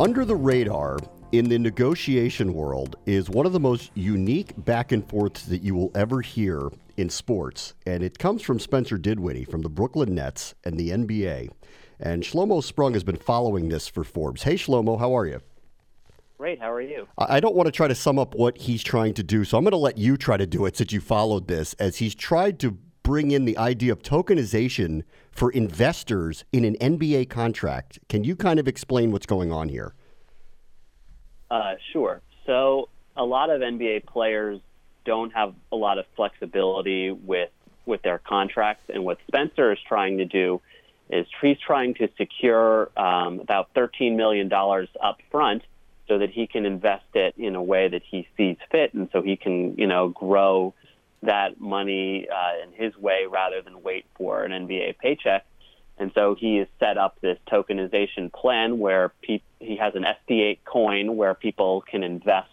Under 0.00 0.24
the 0.24 0.36
radar 0.36 0.98
in 1.32 1.48
the 1.48 1.58
negotiation 1.58 2.54
world 2.54 2.96
is 3.04 3.28
one 3.28 3.46
of 3.46 3.52
the 3.52 3.58
most 3.58 3.90
unique 3.94 4.52
back 4.64 4.92
and 4.92 5.06
forths 5.08 5.44
that 5.46 5.60
you 5.60 5.74
will 5.74 5.90
ever 5.94 6.20
hear 6.20 6.70
in 6.98 7.08
sports. 7.08 7.74
And 7.86 8.02
it 8.02 8.18
comes 8.18 8.42
from 8.42 8.58
Spencer 8.58 8.98
Dinwiddie 8.98 9.44
from 9.44 9.62
the 9.62 9.68
Brooklyn 9.68 10.14
Nets 10.14 10.54
and 10.64 10.76
the 10.76 10.90
NBA. 10.90 11.50
And 12.00 12.22
Shlomo 12.22 12.62
Sprung 12.62 12.94
has 12.94 13.04
been 13.04 13.16
following 13.16 13.68
this 13.68 13.88
for 13.88 14.04
Forbes. 14.04 14.42
Hey, 14.42 14.54
Shlomo, 14.54 14.98
how 14.98 15.16
are 15.16 15.26
you? 15.26 15.40
Great. 16.36 16.60
How 16.60 16.70
are 16.70 16.80
you? 16.80 17.08
I 17.16 17.40
don't 17.40 17.54
want 17.54 17.66
to 17.66 17.72
try 17.72 17.88
to 17.88 17.94
sum 17.94 18.18
up 18.18 18.34
what 18.34 18.58
he's 18.58 18.82
trying 18.82 19.14
to 19.14 19.24
do, 19.24 19.44
so 19.44 19.58
I'm 19.58 19.64
going 19.64 19.72
to 19.72 19.76
let 19.76 19.98
you 19.98 20.16
try 20.16 20.36
to 20.36 20.46
do 20.46 20.66
it 20.66 20.76
since 20.76 20.92
you 20.92 21.00
followed 21.00 21.48
this, 21.48 21.74
as 21.74 21.96
he's 21.96 22.14
tried 22.14 22.60
to 22.60 22.78
bring 23.02 23.32
in 23.32 23.44
the 23.44 23.58
idea 23.58 23.90
of 23.90 24.02
tokenization 24.02 25.02
for 25.32 25.50
investors 25.50 26.44
in 26.52 26.64
an 26.64 26.76
NBA 26.76 27.28
contract. 27.28 27.98
Can 28.08 28.22
you 28.22 28.36
kind 28.36 28.60
of 28.60 28.68
explain 28.68 29.10
what's 29.10 29.26
going 29.26 29.50
on 29.50 29.68
here? 29.68 29.94
Uh, 31.50 31.74
sure. 31.92 32.20
So 32.46 32.88
a 33.16 33.24
lot 33.24 33.50
of 33.50 33.60
NBA 33.60 34.06
players 34.06 34.60
don't 35.08 35.32
have 35.32 35.54
a 35.72 35.76
lot 35.76 35.98
of 35.98 36.04
flexibility 36.16 37.10
with 37.10 37.48
with 37.86 38.02
their 38.02 38.18
contracts, 38.18 38.84
and 38.92 39.02
what 39.02 39.16
Spencer 39.26 39.72
is 39.72 39.78
trying 39.88 40.18
to 40.18 40.26
do 40.26 40.60
is 41.08 41.26
he's 41.40 41.56
trying 41.58 41.94
to 41.94 42.06
secure 42.18 42.90
um, 42.98 43.40
about 43.40 43.72
$13 43.72 44.14
million 44.14 44.52
up 44.52 45.18
front 45.30 45.62
so 46.06 46.18
that 46.18 46.28
he 46.28 46.46
can 46.46 46.66
invest 46.66 47.06
it 47.14 47.32
in 47.38 47.54
a 47.54 47.62
way 47.62 47.88
that 47.88 48.02
he 48.10 48.28
sees 48.36 48.58
fit, 48.70 48.92
and 48.92 49.08
so 49.10 49.22
he 49.22 49.36
can, 49.36 49.74
you 49.76 49.86
know, 49.86 50.08
grow 50.10 50.74
that 51.22 51.58
money 51.58 52.28
uh, 52.28 52.62
in 52.62 52.72
his 52.74 52.94
way 52.98 53.24
rather 53.26 53.62
than 53.62 53.82
wait 53.82 54.04
for 54.18 54.44
an 54.44 54.52
NBA 54.52 54.98
paycheck. 54.98 55.46
And 55.96 56.12
so 56.14 56.34
he 56.34 56.56
has 56.58 56.68
set 56.78 56.98
up 56.98 57.18
this 57.22 57.38
tokenization 57.50 58.30
plan 58.30 58.78
where 58.78 59.12
pe- 59.22 59.40
he 59.60 59.76
has 59.76 59.94
an 59.94 60.04
SD8 60.04 60.58
coin 60.66 61.16
where 61.16 61.32
people 61.32 61.82
can 61.90 62.02
invest 62.02 62.50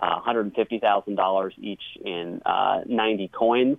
uh, 0.00 0.20
$150,000 0.20 1.52
each 1.58 1.82
in 2.04 2.42
uh, 2.44 2.80
90 2.86 3.28
coins. 3.28 3.78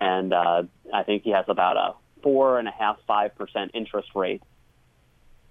And 0.00 0.32
uh, 0.32 0.64
I 0.92 1.02
think 1.04 1.22
he 1.22 1.30
has 1.30 1.44
about 1.48 1.76
a 1.76 1.94
four 2.22 2.58
and 2.58 2.68
a 2.68 2.72
half, 2.72 2.98
five 3.06 3.34
percent 3.36 3.72
interest 3.74 4.10
rate 4.14 4.42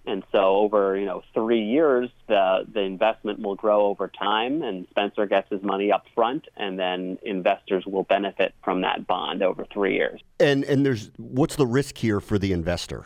and 0.05 0.23
so 0.31 0.57
over, 0.57 0.97
you 0.97 1.05
know, 1.05 1.21
three 1.33 1.63
years, 1.63 2.09
the 2.27 2.65
the 2.71 2.81
investment 2.81 3.39
will 3.39 3.55
grow 3.55 3.85
over 3.85 4.07
time, 4.07 4.63
and 4.63 4.87
Spencer 4.89 5.27
gets 5.27 5.49
his 5.49 5.61
money 5.61 5.91
up 5.91 6.05
front, 6.15 6.47
and 6.57 6.79
then 6.79 7.19
investors 7.21 7.85
will 7.85 8.03
benefit 8.03 8.55
from 8.63 8.81
that 8.81 9.05
bond 9.05 9.43
over 9.43 9.65
three 9.71 9.93
years. 9.95 10.19
And 10.39 10.63
and 10.63 10.85
there's 10.85 11.11
what's 11.17 11.55
the 11.55 11.67
risk 11.67 11.99
here 11.99 12.19
for 12.19 12.39
the 12.39 12.51
investor? 12.51 13.05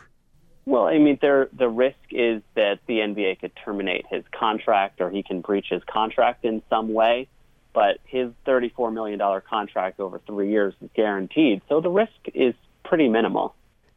Well, 0.65 0.85
I 0.85 0.97
mean, 0.97 1.19
there 1.21 1.47
the 1.53 1.69
risk 1.69 1.97
is 2.11 2.41
that 2.55 2.79
the 2.87 2.95
NBA 2.95 3.39
could 3.39 3.51
terminate 3.63 4.05
his 4.09 4.23
contract, 4.37 4.99
or 4.99 5.11
he 5.11 5.21
can 5.21 5.41
breach 5.41 5.67
his 5.69 5.83
contract 5.83 6.43
in 6.43 6.61
some 6.69 6.93
way. 6.93 7.27
But 7.73 7.99
his 8.05 8.31
$34 8.47 8.93
million 8.93 9.19
contract 9.47 9.99
over 9.99 10.21
three 10.25 10.49
years 10.49 10.73
is 10.81 10.89
guaranteed, 10.95 11.61
so 11.67 11.81
the 11.81 11.89
risk 11.89 12.13
is 12.33 12.55
pretty 12.85 13.09
minimal. 13.09 13.53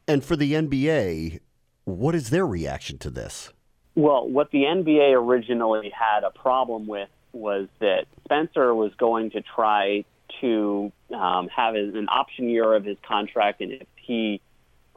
And 0.09 0.25
for 0.25 0.35
the 0.35 0.55
NBA, 0.55 1.39
what 1.85 2.15
is 2.17 2.31
their 2.31 2.47
reaction 2.47 2.99
to 2.99 3.11
this? 3.11 3.53
Well, 3.95 4.29
what 4.29 4.51
the 4.51 4.65
NBA 4.65 5.13
originally 5.15 5.91
had 5.91 6.25
a 6.25 6.31
problem 6.31 6.87
with 6.89 7.09
was 7.33 7.69
that 7.79 8.07
Spencer 8.25 8.75
was 8.75 8.93
going 8.99 9.31
to 9.31 9.43
try 9.43 10.05
to 10.41 10.93
um, 11.15 11.49
have 11.49 11.75
an 11.75 12.09
option 12.09 12.49
year 12.49 12.75
of 12.75 12.85
his 12.85 12.97
contract, 13.07 13.61
and 13.61 13.73
if 13.73 13.87
he 13.97 14.41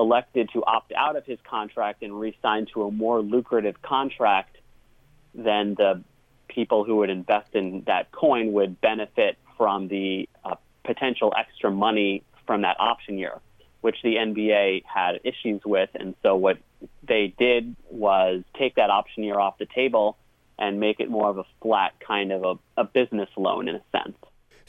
elected 0.02 0.50
to 0.54 0.64
opt 0.66 0.92
out 0.94 1.16
of 1.16 1.26
his 1.26 1.40
contract 1.50 2.04
and 2.04 2.20
re-sign 2.20 2.68
to 2.74 2.84
a 2.84 2.92
more 2.92 3.22
lucrative 3.22 3.82
contract, 3.82 4.58
then 5.34 5.76
the 5.76 6.04
people 6.48 6.84
who 6.84 6.98
would 6.98 7.10
invest 7.10 7.54
in 7.54 7.84
that 7.88 8.12
coin 8.12 8.52
would 8.54 8.82
benefit 8.82 9.38
from 9.58 9.88
the 9.88 10.28
uh, 10.44 10.56
potential 10.84 11.34
extra 11.38 11.72
money 11.72 12.24
from 12.46 12.64
that 12.64 12.76
option 12.80 13.18
year 13.18 13.40
which 13.82 13.98
the 14.04 14.16
NBA 14.16 14.84
had 14.86 15.20
issues 15.24 15.62
with. 15.66 15.90
And 15.96 16.16
so 16.24 16.36
what 16.36 16.58
they 17.04 17.34
did 17.38 17.76
was 17.90 18.44
take 18.58 18.76
that 18.76 18.90
option 18.90 19.24
year 19.24 19.40
off 19.40 19.58
the 19.58 19.66
table 19.66 20.18
and 20.58 20.80
make 20.80 21.00
it 21.00 21.10
more 21.10 21.30
of 21.30 21.40
a 21.40 21.44
flat 21.62 21.94
kind 22.00 22.32
of 22.32 22.44
a, 22.44 22.82
a 22.82 22.84
business 22.84 23.30
loan 23.36 23.68
in 23.68 23.76
a 23.76 23.82
sense. 23.92 24.18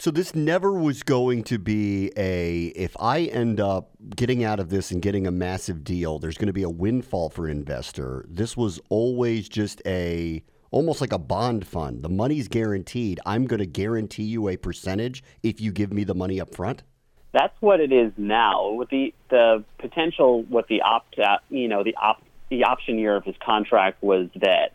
So 0.02 0.10
this 0.10 0.34
never 0.34 0.72
was 0.72 1.04
going 1.04 1.44
to 1.44 1.60
be 1.60 2.10
a 2.16 2.72
if 2.74 2.96
I 2.98 3.20
end 3.26 3.60
up 3.60 3.90
getting 4.16 4.42
out 4.42 4.58
of 4.58 4.68
this 4.68 4.90
and 4.90 5.00
getting 5.00 5.28
a 5.28 5.30
massive 5.30 5.84
deal, 5.84 6.18
there's 6.18 6.36
going 6.36 6.48
to 6.48 6.52
be 6.52 6.64
a 6.64 6.68
windfall 6.68 7.30
for 7.30 7.48
investor. 7.48 8.24
This 8.28 8.56
was 8.56 8.80
always 8.88 9.48
just 9.48 9.80
a 9.86 10.42
almost 10.72 11.00
like 11.00 11.12
a 11.12 11.20
bond 11.20 11.68
fund. 11.68 12.02
The 12.02 12.08
money's 12.08 12.48
guaranteed. 12.48 13.20
I'm 13.24 13.46
going 13.46 13.60
to 13.60 13.66
guarantee 13.66 14.24
you 14.24 14.48
a 14.48 14.56
percentage 14.56 15.22
if 15.44 15.60
you 15.60 15.70
give 15.70 15.92
me 15.92 16.02
the 16.02 16.16
money 16.16 16.40
up 16.40 16.52
front 16.52 16.82
that's 17.30 17.54
what 17.60 17.78
it 17.78 17.92
is 17.92 18.12
now. 18.16 18.72
With 18.72 18.90
the 18.90 19.14
the 19.30 19.64
potential, 19.78 20.42
what 20.48 20.66
the 20.66 20.82
opt 20.82 21.20
out, 21.20 21.42
you 21.48 21.68
know, 21.68 21.84
the 21.84 21.94
opt 21.94 22.24
the 22.50 22.64
option 22.64 22.98
year 22.98 23.14
of 23.14 23.24
his 23.24 23.36
contract 23.40 24.02
was 24.02 24.28
that 24.34 24.72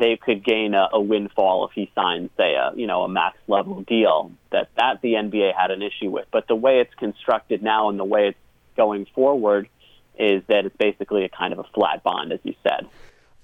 they 0.00 0.16
could 0.16 0.44
gain 0.44 0.74
a, 0.74 0.88
a 0.92 1.00
windfall 1.00 1.66
if 1.66 1.72
he 1.72 1.90
signs, 1.94 2.30
say, 2.36 2.54
a 2.54 2.72
you 2.74 2.86
know 2.86 3.02
a 3.02 3.08
max 3.08 3.38
level 3.46 3.82
deal. 3.82 4.32
That 4.50 4.68
that 4.76 5.00
the 5.02 5.12
NBA 5.12 5.52
had 5.56 5.70
an 5.70 5.82
issue 5.82 6.10
with. 6.10 6.26
But 6.32 6.48
the 6.48 6.56
way 6.56 6.80
it's 6.80 6.94
constructed 6.94 7.62
now 7.62 7.88
and 7.88 7.98
the 7.98 8.04
way 8.04 8.28
it's 8.28 8.38
going 8.76 9.06
forward 9.14 9.68
is 10.18 10.42
that 10.48 10.66
it's 10.66 10.76
basically 10.76 11.24
a 11.24 11.28
kind 11.28 11.52
of 11.52 11.60
a 11.60 11.64
flat 11.74 12.02
bond, 12.02 12.32
as 12.32 12.40
you 12.42 12.54
said. 12.62 12.88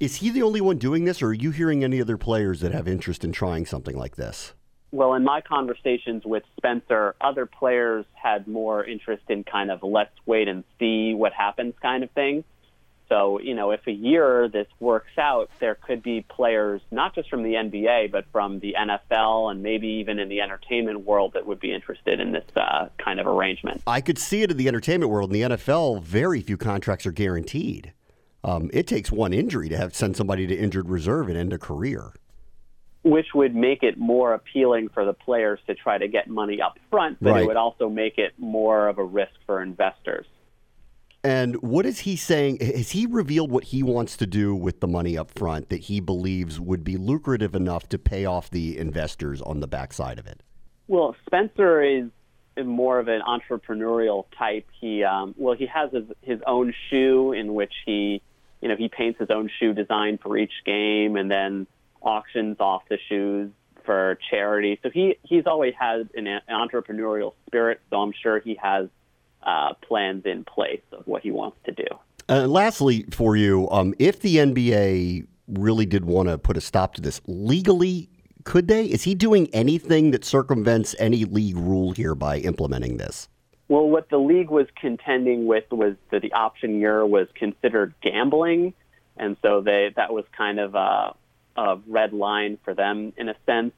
Is 0.00 0.16
he 0.16 0.30
the 0.30 0.42
only 0.42 0.60
one 0.60 0.76
doing 0.76 1.04
this, 1.04 1.22
or 1.22 1.28
are 1.28 1.34
you 1.34 1.52
hearing 1.52 1.84
any 1.84 2.00
other 2.00 2.18
players 2.18 2.60
that 2.60 2.72
have 2.72 2.86
interest 2.86 3.24
in 3.24 3.32
trying 3.32 3.64
something 3.64 3.96
like 3.96 4.16
this? 4.16 4.52
well, 4.96 5.14
in 5.14 5.24
my 5.24 5.40
conversations 5.40 6.24
with 6.24 6.42
Spencer, 6.56 7.14
other 7.20 7.46
players 7.46 8.06
had 8.14 8.46
more 8.46 8.84
interest 8.84 9.24
in 9.28 9.44
kind 9.44 9.70
of 9.70 9.82
let's 9.82 10.14
wait 10.24 10.48
and 10.48 10.64
see 10.78 11.14
what 11.14 11.32
happens 11.32 11.74
kind 11.82 12.02
of 12.02 12.10
thing. 12.12 12.44
So, 13.08 13.38
you 13.40 13.54
know, 13.54 13.70
if 13.70 13.86
a 13.86 13.92
year 13.92 14.48
this 14.48 14.66
works 14.80 15.16
out, 15.16 15.48
there 15.60 15.76
could 15.76 16.02
be 16.02 16.22
players, 16.28 16.80
not 16.90 17.14
just 17.14 17.30
from 17.30 17.44
the 17.44 17.52
NBA, 17.52 18.10
but 18.10 18.24
from 18.32 18.58
the 18.58 18.74
NFL 18.78 19.50
and 19.50 19.62
maybe 19.62 19.86
even 19.86 20.18
in 20.18 20.28
the 20.28 20.40
entertainment 20.40 21.04
world 21.04 21.34
that 21.34 21.46
would 21.46 21.60
be 21.60 21.72
interested 21.72 22.18
in 22.18 22.32
this 22.32 22.44
uh, 22.56 22.88
kind 22.98 23.20
of 23.20 23.26
arrangement. 23.28 23.82
I 23.86 24.00
could 24.00 24.18
see 24.18 24.42
it 24.42 24.50
in 24.50 24.56
the 24.56 24.66
entertainment 24.66 25.10
world. 25.10 25.32
In 25.32 25.40
the 25.40 25.56
NFL, 25.56 26.02
very 26.02 26.40
few 26.40 26.56
contracts 26.56 27.06
are 27.06 27.12
guaranteed. 27.12 27.92
Um, 28.42 28.70
it 28.72 28.86
takes 28.86 29.12
one 29.12 29.32
injury 29.32 29.68
to 29.68 29.76
have 29.76 29.94
send 29.94 30.16
somebody 30.16 30.46
to 30.46 30.54
injured 30.56 30.88
reserve 30.88 31.28
and 31.28 31.36
end 31.36 31.52
a 31.52 31.58
career. 31.58 32.12
Which 33.02 33.26
would 33.34 33.54
make 33.54 33.84
it 33.84 33.98
more 33.98 34.34
appealing 34.34 34.88
for 34.88 35.04
the 35.04 35.12
players 35.12 35.60
to 35.68 35.76
try 35.76 35.96
to 35.96 36.08
get 36.08 36.28
money 36.28 36.60
up 36.60 36.76
front, 36.90 37.18
but 37.20 37.32
Right. 37.32 37.42
it 37.42 37.46
would 37.46 37.56
also 37.56 37.88
make 37.88 38.18
it 38.18 38.34
more 38.36 38.88
of 38.88 38.98
a 38.98 39.04
risk 39.04 39.32
for 39.46 39.62
investors. 39.62 40.26
And 41.26 41.60
what 41.60 41.86
is 41.86 41.98
he 42.00 42.14
saying? 42.14 42.58
Has 42.60 42.92
he 42.92 43.04
revealed 43.04 43.50
what 43.50 43.64
he 43.64 43.82
wants 43.82 44.16
to 44.18 44.28
do 44.28 44.54
with 44.54 44.78
the 44.78 44.86
money 44.86 45.18
up 45.18 45.36
front 45.36 45.70
that 45.70 45.80
he 45.80 45.98
believes 45.98 46.60
would 46.60 46.84
be 46.84 46.96
lucrative 46.96 47.56
enough 47.56 47.88
to 47.88 47.98
pay 47.98 48.24
off 48.24 48.48
the 48.48 48.78
investors 48.78 49.42
on 49.42 49.58
the 49.58 49.66
backside 49.66 50.20
of 50.20 50.28
it? 50.28 50.40
Well, 50.86 51.16
Spencer 51.26 51.82
is 51.82 52.04
more 52.64 53.00
of 53.00 53.08
an 53.08 53.22
entrepreneurial 53.26 54.26
type. 54.38 54.68
He 54.80 55.02
um, 55.02 55.34
well, 55.36 55.56
he 55.56 55.66
has 55.66 55.90
his, 55.90 56.04
his 56.22 56.40
own 56.46 56.72
shoe 56.88 57.32
in 57.32 57.54
which 57.54 57.72
he, 57.84 58.22
you 58.60 58.68
know, 58.68 58.76
he 58.76 58.88
paints 58.88 59.18
his 59.18 59.30
own 59.30 59.50
shoe 59.58 59.74
design 59.74 60.20
for 60.22 60.38
each 60.38 60.52
game 60.64 61.16
and 61.16 61.28
then 61.28 61.66
auctions 62.02 62.58
off 62.60 62.82
the 62.88 62.98
shoes 63.08 63.50
for 63.84 64.16
charity. 64.30 64.78
So 64.80 64.90
he 64.90 65.16
he's 65.24 65.46
always 65.46 65.74
had 65.76 66.08
an, 66.14 66.28
an 66.28 66.40
entrepreneurial 66.50 67.34
spirit. 67.48 67.80
So 67.90 67.96
I'm 67.96 68.12
sure 68.12 68.38
he 68.38 68.56
has 68.62 68.86
uh, 69.42 69.74
plans 69.74 70.24
in 70.24 70.44
place 70.44 70.82
of 70.92 71.06
what 71.06 71.22
he 71.22 71.30
wants 71.30 71.56
to 71.64 71.72
do. 71.72 71.86
And 72.28 72.50
lastly, 72.50 73.04
for 73.10 73.36
you, 73.36 73.68
um, 73.70 73.94
if 73.98 74.20
the 74.20 74.36
NBA 74.36 75.26
really 75.48 75.86
did 75.86 76.04
want 76.04 76.28
to 76.28 76.38
put 76.38 76.56
a 76.56 76.60
stop 76.60 76.94
to 76.94 77.00
this 77.00 77.20
legally, 77.26 78.08
could 78.44 78.68
they? 78.68 78.86
Is 78.86 79.02
he 79.02 79.14
doing 79.14 79.48
anything 79.52 80.10
that 80.12 80.24
circumvents 80.24 80.94
any 80.98 81.24
league 81.24 81.56
rule 81.56 81.92
here 81.92 82.14
by 82.14 82.38
implementing 82.38 82.96
this? 82.96 83.28
Well, 83.68 83.88
what 83.88 84.08
the 84.10 84.18
league 84.18 84.50
was 84.50 84.66
contending 84.80 85.46
with 85.46 85.64
was 85.72 85.96
that 86.10 86.22
the 86.22 86.32
option 86.32 86.80
year 86.80 87.04
was 87.04 87.26
considered 87.34 87.94
gambling, 88.00 88.74
and 89.16 89.36
so 89.42 89.60
they 89.60 89.92
that 89.96 90.12
was 90.12 90.24
kind 90.36 90.60
of 90.60 90.76
a, 90.76 91.14
a 91.56 91.78
red 91.88 92.12
line 92.12 92.58
for 92.64 92.74
them 92.74 93.12
in 93.16 93.28
a 93.28 93.34
sense. 93.44 93.72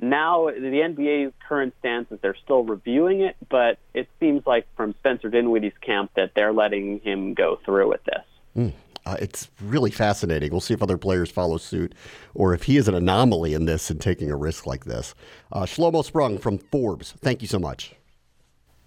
Now, 0.00 0.46
the 0.46 0.52
NBA's 0.60 1.34
current 1.46 1.74
stance 1.78 2.10
is 2.10 2.18
they're 2.22 2.36
still 2.42 2.64
reviewing 2.64 3.20
it, 3.20 3.36
but 3.50 3.78
it 3.92 4.08
seems 4.18 4.46
like 4.46 4.66
from 4.76 4.94
Spencer 4.98 5.28
Dinwiddie's 5.28 5.76
camp 5.82 6.12
that 6.16 6.32
they're 6.34 6.52
letting 6.52 7.00
him 7.00 7.34
go 7.34 7.58
through 7.64 7.90
with 7.90 8.00
this. 8.04 8.72
Uh, 9.06 9.16
it's 9.20 9.50
really 9.60 9.90
fascinating. 9.90 10.50
We'll 10.50 10.60
see 10.60 10.74
if 10.74 10.82
other 10.82 10.98
players 10.98 11.30
follow 11.30 11.56
suit 11.58 11.94
or 12.34 12.54
if 12.54 12.64
he 12.64 12.76
is 12.76 12.88
an 12.88 12.94
anomaly 12.94 13.54
in 13.54 13.64
this 13.64 13.90
and 13.90 14.00
taking 14.00 14.30
a 14.30 14.36
risk 14.36 14.66
like 14.66 14.84
this. 14.84 15.14
Uh, 15.52 15.62
Shlomo 15.62 16.04
Sprung 16.04 16.38
from 16.38 16.58
Forbes, 16.58 17.12
thank 17.18 17.42
you 17.42 17.48
so 17.48 17.58
much. 17.58 17.94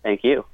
Thank 0.04 0.23
you. 0.23 0.45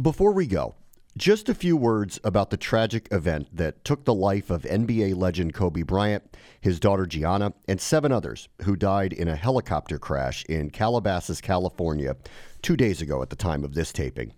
Before 0.00 0.32
we 0.32 0.46
go, 0.46 0.74
just 1.16 1.48
a 1.48 1.54
few 1.54 1.76
words 1.76 2.18
about 2.24 2.50
the 2.50 2.56
tragic 2.56 3.06
event 3.10 3.54
that 3.54 3.84
took 3.84 4.04
the 4.04 4.14
life 4.14 4.48
of 4.48 4.62
NBA 4.62 5.14
legend 5.14 5.52
Kobe 5.52 5.82
Bryant, 5.82 6.36
his 6.60 6.80
daughter 6.80 7.04
Gianna, 7.04 7.52
and 7.68 7.80
seven 7.80 8.12
others 8.12 8.48
who 8.62 8.76
died 8.76 9.12
in 9.12 9.28
a 9.28 9.36
helicopter 9.36 9.98
crash 9.98 10.44
in 10.46 10.70
Calabasas, 10.70 11.42
California, 11.42 12.16
two 12.62 12.76
days 12.76 13.02
ago 13.02 13.20
at 13.20 13.28
the 13.28 13.36
time 13.36 13.62
of 13.62 13.74
this 13.74 13.92
taping. 13.92 14.32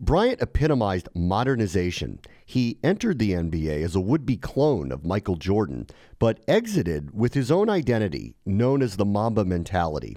Bryant 0.00 0.40
epitomized 0.40 1.08
modernization. 1.14 2.20
He 2.46 2.78
entered 2.82 3.18
the 3.18 3.32
NBA 3.32 3.82
as 3.82 3.96
a 3.96 4.00
would 4.00 4.24
be 4.24 4.36
clone 4.36 4.92
of 4.92 5.04
Michael 5.04 5.36
Jordan, 5.36 5.88
but 6.18 6.38
exited 6.48 7.12
with 7.12 7.34
his 7.34 7.50
own 7.50 7.68
identity, 7.68 8.34
known 8.46 8.80
as 8.80 8.96
the 8.96 9.04
Mamba 9.04 9.44
mentality. 9.44 10.16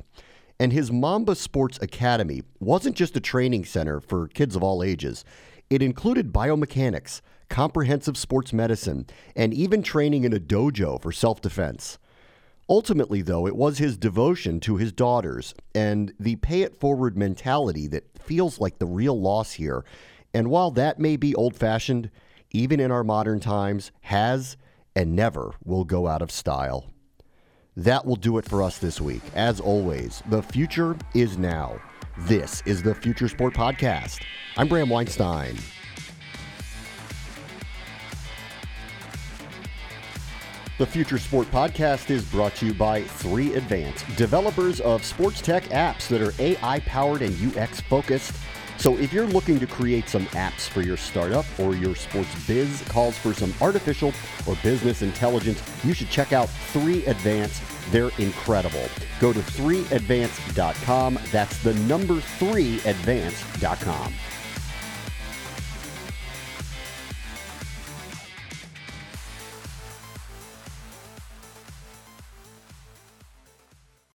And 0.59 0.71
his 0.71 0.91
Mamba 0.91 1.35
Sports 1.35 1.79
Academy 1.81 2.43
wasn't 2.59 2.95
just 2.95 3.17
a 3.17 3.19
training 3.19 3.65
center 3.65 3.99
for 3.99 4.27
kids 4.27 4.55
of 4.55 4.61
all 4.61 4.83
ages, 4.83 5.25
it 5.71 5.81
included 5.81 6.33
biomechanics, 6.33 7.21
comprehensive 7.49 8.17
sports 8.17 8.51
medicine, 8.51 9.07
and 9.37 9.53
even 9.53 9.81
training 9.81 10.25
in 10.25 10.33
a 10.33 10.39
dojo 10.39 11.01
for 11.01 11.13
self 11.13 11.39
defense. 11.39 11.97
Ultimately, 12.69 13.21
though, 13.21 13.47
it 13.47 13.55
was 13.55 13.77
his 13.77 13.97
devotion 13.97 14.59
to 14.61 14.75
his 14.75 14.91
daughters 14.91 15.55
and 15.73 16.13
the 16.19 16.35
pay 16.35 16.61
it 16.61 16.75
forward 16.75 17.17
mentality 17.17 17.87
that 17.87 18.03
feels 18.19 18.59
like 18.59 18.79
the 18.79 18.85
real 18.85 19.19
loss 19.19 19.53
here. 19.53 19.85
And 20.33 20.49
while 20.49 20.71
that 20.71 20.99
may 20.99 21.15
be 21.15 21.33
old 21.35 21.55
fashioned, 21.55 22.11
even 22.51 22.81
in 22.81 22.91
our 22.91 23.03
modern 23.03 23.39
times, 23.39 23.91
has 24.01 24.57
and 24.93 25.15
never 25.15 25.53
will 25.63 25.85
go 25.85 26.05
out 26.05 26.21
of 26.21 26.31
style. 26.31 26.91
That 27.77 28.05
will 28.05 28.17
do 28.17 28.37
it 28.37 28.45
for 28.45 28.61
us 28.61 28.77
this 28.77 28.99
week. 28.99 29.21
As 29.35 29.61
always, 29.61 30.21
the 30.29 30.43
future 30.43 30.97
is 31.13 31.37
now. 31.37 31.79
This 32.27 32.61
is 32.67 32.83
the 32.83 32.93
Future 32.93 33.27
Sport 33.27 33.55
Podcast. 33.55 34.21
I'm 34.55 34.67
Bram 34.67 34.89
Weinstein. 34.89 35.55
The 40.77 40.85
Future 40.85 41.17
Sport 41.17 41.49
Podcast 41.49 42.11
is 42.11 42.23
brought 42.23 42.53
to 42.57 42.67
you 42.67 42.75
by 42.75 43.01
3 43.01 43.55
Advance, 43.55 44.03
developers 44.17 44.79
of 44.81 45.03
sports 45.03 45.41
tech 45.41 45.63
apps 45.69 46.07
that 46.09 46.21
are 46.21 46.31
AI 46.39 46.79
powered 46.81 47.23
and 47.23 47.57
UX 47.57 47.81
focused. 47.81 48.33
So 48.77 48.97
if 48.99 49.11
you're 49.11 49.25
looking 49.25 49.59
to 49.59 49.65
create 49.65 50.07
some 50.07 50.27
apps 50.27 50.69
for 50.69 50.83
your 50.83 50.97
startup 50.97 51.45
or 51.59 51.75
your 51.75 51.95
sports 51.95 52.29
biz 52.45 52.83
calls 52.87 53.17
for 53.17 53.33
some 53.33 53.51
artificial 53.59 54.13
or 54.47 54.55
business 54.61 55.01
intelligence, 55.01 55.59
you 55.83 55.93
should 55.95 56.09
check 56.11 56.33
out 56.33 56.49
3 56.49 57.03
Advance. 57.05 57.61
They're 57.89 58.11
incredible. 58.19 58.87
Go 59.19 59.33
to 59.33 59.39
3advance.com. 59.39 61.19
That's 61.31 61.57
the 61.63 61.73
number 61.73 62.15
3advance.com. 62.15 64.13